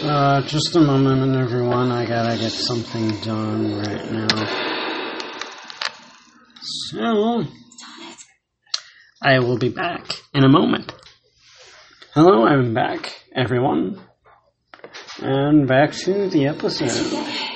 Uh, 0.00 0.42
just 0.42 0.76
a 0.76 0.80
moment, 0.80 1.34
everyone. 1.34 1.90
I 1.90 2.06
gotta 2.06 2.38
get 2.38 2.52
something 2.52 3.20
done 3.22 3.78
right 3.78 4.12
now. 4.12 4.28
So, 6.62 7.44
I 9.20 9.40
will 9.40 9.58
be 9.58 9.70
back 9.70 10.20
in 10.32 10.44
a 10.44 10.48
moment. 10.48 10.92
Hello, 12.14 12.46
I'm 12.46 12.74
back, 12.74 13.12
everyone. 13.34 14.00
And 15.20 15.66
back 15.66 15.90
to 16.04 16.28
the 16.28 16.46
episode. 16.46 17.48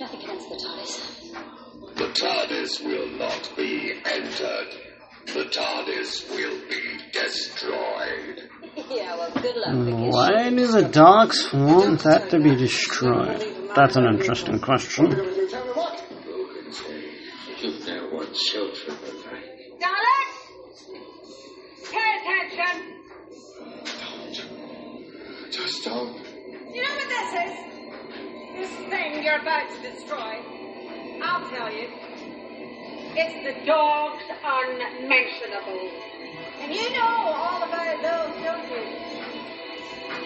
Nothing 0.00 0.20
can 0.20 0.30
enter 0.30 0.48
the 0.48 0.56
TARDIS. 0.56 1.94
The 1.96 2.08
TARDIS 2.12 2.84
will 2.84 3.08
not 3.18 3.52
be 3.56 3.92
entered. 4.04 4.68
The 5.26 5.44
TARDIS 5.44 6.28
will 6.30 6.60
be 6.68 6.98
destroyed. 7.12 8.50
yeah, 8.90 9.16
well, 9.16 9.30
good 9.40 9.56
luck. 9.56 10.12
Why 10.12 10.50
do 10.50 10.66
the 10.66 10.88
dogs 10.88 11.52
want 11.52 12.02
that 12.02 12.30
to 12.30 12.40
be 12.40 12.54
destroyed? 12.56 13.70
That's 13.74 13.96
an 13.96 14.04
interesting 14.06 14.60
question. 14.60 15.10
You 15.10 15.48
tell 15.48 15.64
me 15.64 15.70
what? 15.72 16.00
Who 16.00 16.62
can 16.62 16.72
say? 16.72 17.04
You 17.60 17.70
know 17.86 18.08
what 18.10 18.34
children 18.34 18.96
are 18.98 19.32
like. 19.32 19.80
Daleks! 19.80 20.34
Pay 21.90 22.08
attention! 22.20 22.76
Just 25.50 25.84
don't. 25.84 26.16
You 26.74 26.82
know 26.82 26.94
what 26.96 27.08
this 27.08 27.32
is? 27.46 27.73
Thing 28.90 29.24
you're 29.24 29.40
about 29.40 29.70
to 29.70 29.90
destroy. 29.90 30.42
I'll 31.22 31.48
tell 31.48 31.72
you. 31.72 31.88
It's 33.16 33.44
the 33.44 33.66
dogs 33.66 34.22
unmentionable. 34.44 35.90
And 36.60 36.74
you 36.74 36.90
know 36.92 37.00
all 37.00 37.62
about 37.62 38.02
those, 38.02 38.42
don't 38.42 38.68
you? 38.70 38.84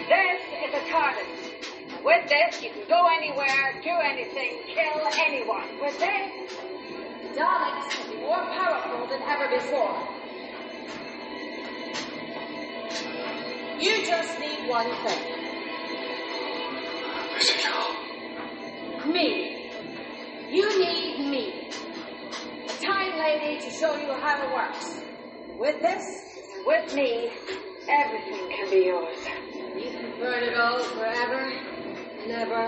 This 0.07 0.41
is 0.65 0.73
a 0.73 0.83
TARDIS. 0.91 2.03
With 2.03 2.29
this, 2.29 2.63
you 2.63 2.71
can 2.71 2.87
go 2.87 3.07
anywhere, 3.15 3.79
do 3.83 3.89
anything, 3.89 4.59
kill 4.67 5.07
anyone. 5.19 5.79
With 5.81 5.99
this, 5.99 6.53
Daleks 7.35 7.89
can 7.91 8.11
be 8.11 8.17
more 8.21 8.43
powerful 8.43 9.07
than 9.07 9.21
ever 9.21 9.47
before. 9.49 9.95
You 13.79 14.05
just 14.05 14.39
need 14.39 14.67
one 14.67 14.89
thing. 15.05 15.39
All? 17.73 17.98
Me. 19.05 19.71
You 20.49 20.79
need 20.79 21.29
me. 21.29 21.69
A 22.65 22.83
time 22.83 23.17
lady 23.17 23.61
to 23.61 23.71
show 23.71 23.95
you 23.95 24.11
how 24.11 24.43
it 24.43 24.53
works. 24.53 25.01
With 25.57 25.81
this, 25.81 26.03
with 26.65 26.93
me, 26.93 27.31
everything 27.87 28.49
can 28.49 28.69
be 28.69 28.85
yours. 28.87 29.17
You 29.75 29.89
can 29.91 30.19
burn 30.19 30.43
it 30.43 30.57
all 30.57 30.79
forever 30.79 31.51
and 32.23 32.31
ever 32.31 32.67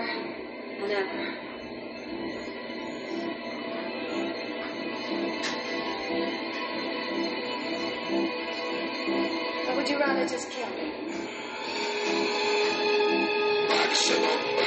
and 0.80 0.90
ever. 0.90 1.52
Or 9.68 9.76
would 9.76 9.88
you 9.88 9.98
rather 9.98 10.26
just 10.26 10.50
kill 10.50 10.68
me? 10.70 10.91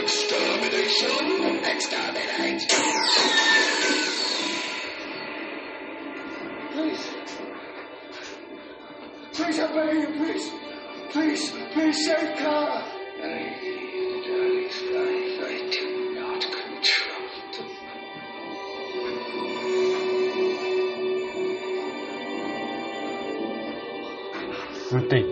Extermination. 0.06 1.66
Exterminate. 1.66 2.70
Please. 6.74 7.10
Please, 9.34 9.58
begging 9.58 10.02
you, 10.02 10.08
please. 10.18 10.52
Please, 11.10 11.54
please 11.74 12.06
save 12.06 12.38
Clara. 12.38 12.95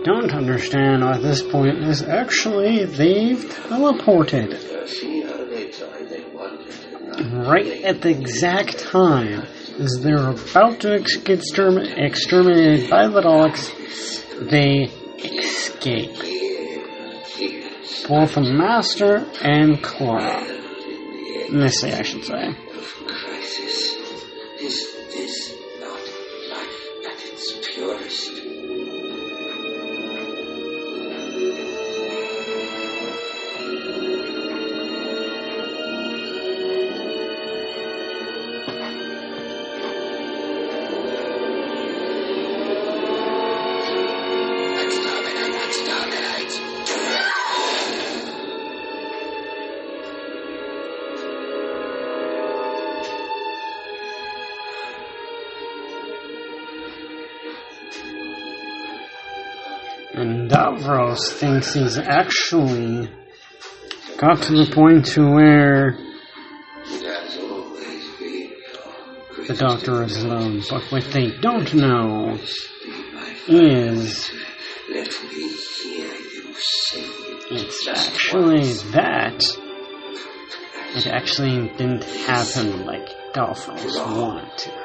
Don't 0.04 0.32
understand 0.32 1.02
at 1.02 1.22
this 1.22 1.42
point 1.42 1.78
is 1.78 2.02
actually 2.02 2.84
they've 2.84 3.38
teleported. 3.38 4.52
Right 7.48 7.82
at 7.84 8.02
the 8.02 8.10
exact 8.10 8.78
time 8.80 9.46
as 9.78 10.00
they're 10.02 10.30
about 10.30 10.80
to 10.80 10.94
ex- 10.94 11.16
get 11.16 11.40
extermin- 11.40 11.98
exterminated 11.98 12.90
by 12.90 13.08
the 13.08 13.20
Daleks, 13.22 13.72
they 14.50 14.90
escape. 15.24 16.12
Both 18.06 18.34
the 18.34 18.42
Master 18.42 19.26
and 19.40 19.82
Clara. 19.82 20.44
Missy, 21.50 21.92
I 21.92 22.02
should 22.02 22.24
say. 22.24 22.54
And 60.14 60.48
Davros 60.48 61.32
thinks 61.32 61.74
he's 61.74 61.98
actually 61.98 63.10
got 64.16 64.42
to 64.42 64.52
the 64.52 64.72
point 64.72 65.06
to 65.06 65.28
where 65.28 65.98
the 69.48 69.56
Doctor 69.58 70.04
is 70.04 70.22
alone. 70.22 70.62
But 70.70 70.84
what 70.92 71.04
they 71.10 71.36
don't 71.40 71.74
know 71.74 72.38
is 73.48 74.30
it's 77.50 77.88
actually 77.88 78.72
that 78.92 79.42
it 80.94 81.06
actually 81.08 81.68
didn't 81.76 82.04
happen 82.04 82.86
like 82.86 83.08
Davros 83.34 83.96
wanted 84.16 84.58
to. 84.58 84.83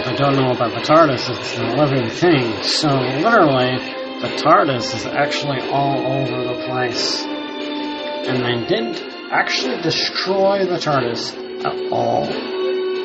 What 0.00 0.12
they 0.12 0.16
don't 0.16 0.36
know 0.36 0.52
about 0.52 0.72
the 0.72 0.80
TARDIS 0.80 1.28
it's 1.28 1.58
a 1.58 1.62
living 1.76 2.08
thing. 2.08 2.62
So 2.62 2.88
literally, 2.88 3.76
the 4.22 4.34
TARDIS 4.42 4.94
is 4.94 5.04
actually 5.04 5.60
all 5.68 5.98
over 5.98 6.42
the 6.42 6.64
place. 6.66 7.22
And 7.22 8.42
they 8.42 8.66
didn't 8.66 9.02
actually 9.30 9.82
destroy 9.82 10.64
the 10.64 10.78
TARDIS 10.78 11.66
at 11.66 11.92
all. 11.92 12.24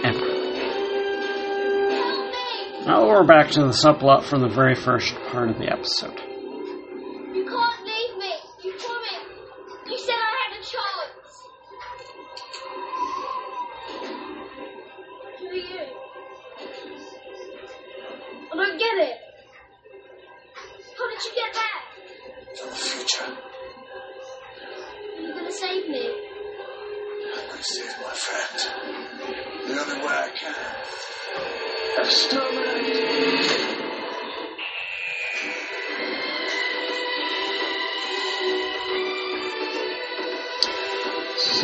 Ever. 0.06 0.30
Now 2.86 3.10
we're 3.10 3.26
back 3.26 3.52
to 3.52 3.64
the 3.64 3.74
subplot 3.74 4.24
from 4.24 4.40
the 4.40 4.48
very 4.48 4.76
first 4.76 5.16
part 5.30 5.50
of 5.50 5.58
the 5.58 5.70
episode. 5.70 6.25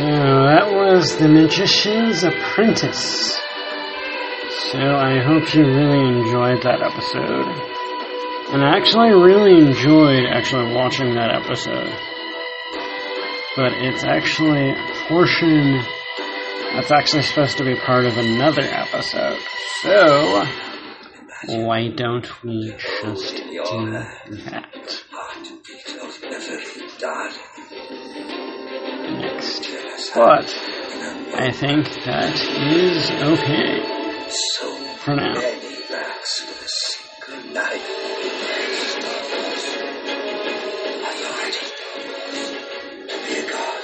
So 0.02 0.08
that 0.08 0.74
was 0.74 1.18
The 1.18 1.30
Magician's 1.30 2.24
Apprentice. 2.24 3.36
So 4.72 4.80
I 4.80 5.20
hope 5.20 5.54
you 5.54 5.64
really 5.64 6.00
enjoyed 6.00 6.64
that 6.64 6.82
episode. 6.82 7.46
And 8.52 8.64
I 8.64 8.78
actually 8.78 9.12
really 9.12 9.62
enjoyed 9.62 10.26
actually 10.26 10.74
watching 10.74 11.14
that 11.14 11.30
episode. 11.30 11.94
But 13.56 13.74
it's 13.74 14.04
actually 14.04 14.72
a 14.72 15.06
portion 15.08 15.84
that's 16.74 16.90
actually 16.90 17.22
supposed 17.22 17.60
to 17.60 17.64
be 17.64 17.76
part 17.76 18.06
of 18.06 18.18
another 18.18 18.64
episode. 18.64 19.40
So 19.84 20.48
why 21.46 21.90
don't 21.90 22.44
we 22.44 22.74
just 23.04 23.36
do 23.36 23.92
that 23.92 25.01
But 30.14 30.54
I 31.36 31.52
think 31.52 31.86
that 32.06 32.36
is 32.36 33.10
okay 33.12 34.28
So 34.30 34.76
for 34.98 35.16
now. 35.16 35.34
many 35.34 35.78
backs 35.90 36.42
with 36.46 36.62
a 36.62 36.68
single 36.68 37.54
knife. 37.54 37.88
Authority. 41.08 41.66
To 43.08 43.16
be 43.26 43.34
a 43.40 43.50
god. 43.50 43.82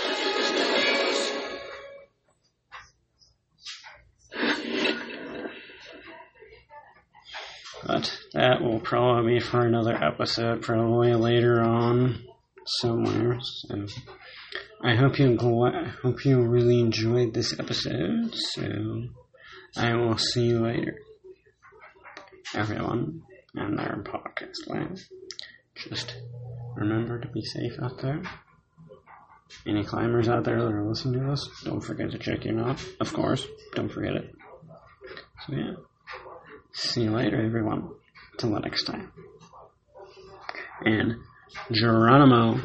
But 7.85 8.19
that 8.33 8.61
will 8.61 8.79
probably 8.79 9.35
be 9.35 9.39
for 9.39 9.61
another 9.61 9.95
episode, 9.95 10.61
probably 10.61 11.13
later 11.13 11.61
on 11.61 12.23
somewhere. 12.65 13.37
So 13.39 13.85
I 14.83 14.95
hope 14.95 15.17
you 15.17 15.35
hope 16.03 16.23
you 16.23 16.41
really 16.41 16.79
enjoyed 16.79 17.33
this 17.33 17.59
episode. 17.59 18.33
So 18.35 19.05
I 19.75 19.95
will 19.95 20.17
see 20.17 20.45
you 20.45 20.59
later, 20.59 20.99
everyone, 22.53 23.23
and 23.55 23.77
their 23.77 24.03
podcast 24.03 24.67
land. 24.67 25.03
Just 25.75 26.15
remember 26.75 27.19
to 27.19 27.27
be 27.27 27.41
safe 27.41 27.73
out 27.81 27.99
there. 28.01 28.21
Any 29.65 29.83
climbers 29.83 30.29
out 30.29 30.43
there 30.43 30.61
that 30.61 30.71
are 30.71 30.87
listening 30.87 31.21
to 31.21 31.31
this, 31.31 31.49
don't 31.63 31.81
forget 31.81 32.11
to 32.11 32.19
check 32.19 32.45
your 32.45 32.53
knot. 32.53 32.83
Of 32.99 33.13
course, 33.13 33.45
don't 33.73 33.89
forget 33.91 34.13
it. 34.13 34.35
So 35.45 35.53
yeah. 35.53 35.73
See 36.73 37.03
you 37.03 37.11
later, 37.11 37.43
everyone. 37.43 37.89
Till 38.37 38.51
the 38.51 38.59
next 38.59 38.83
time. 38.83 39.11
And 40.85 41.15
Geronimo 41.71 42.59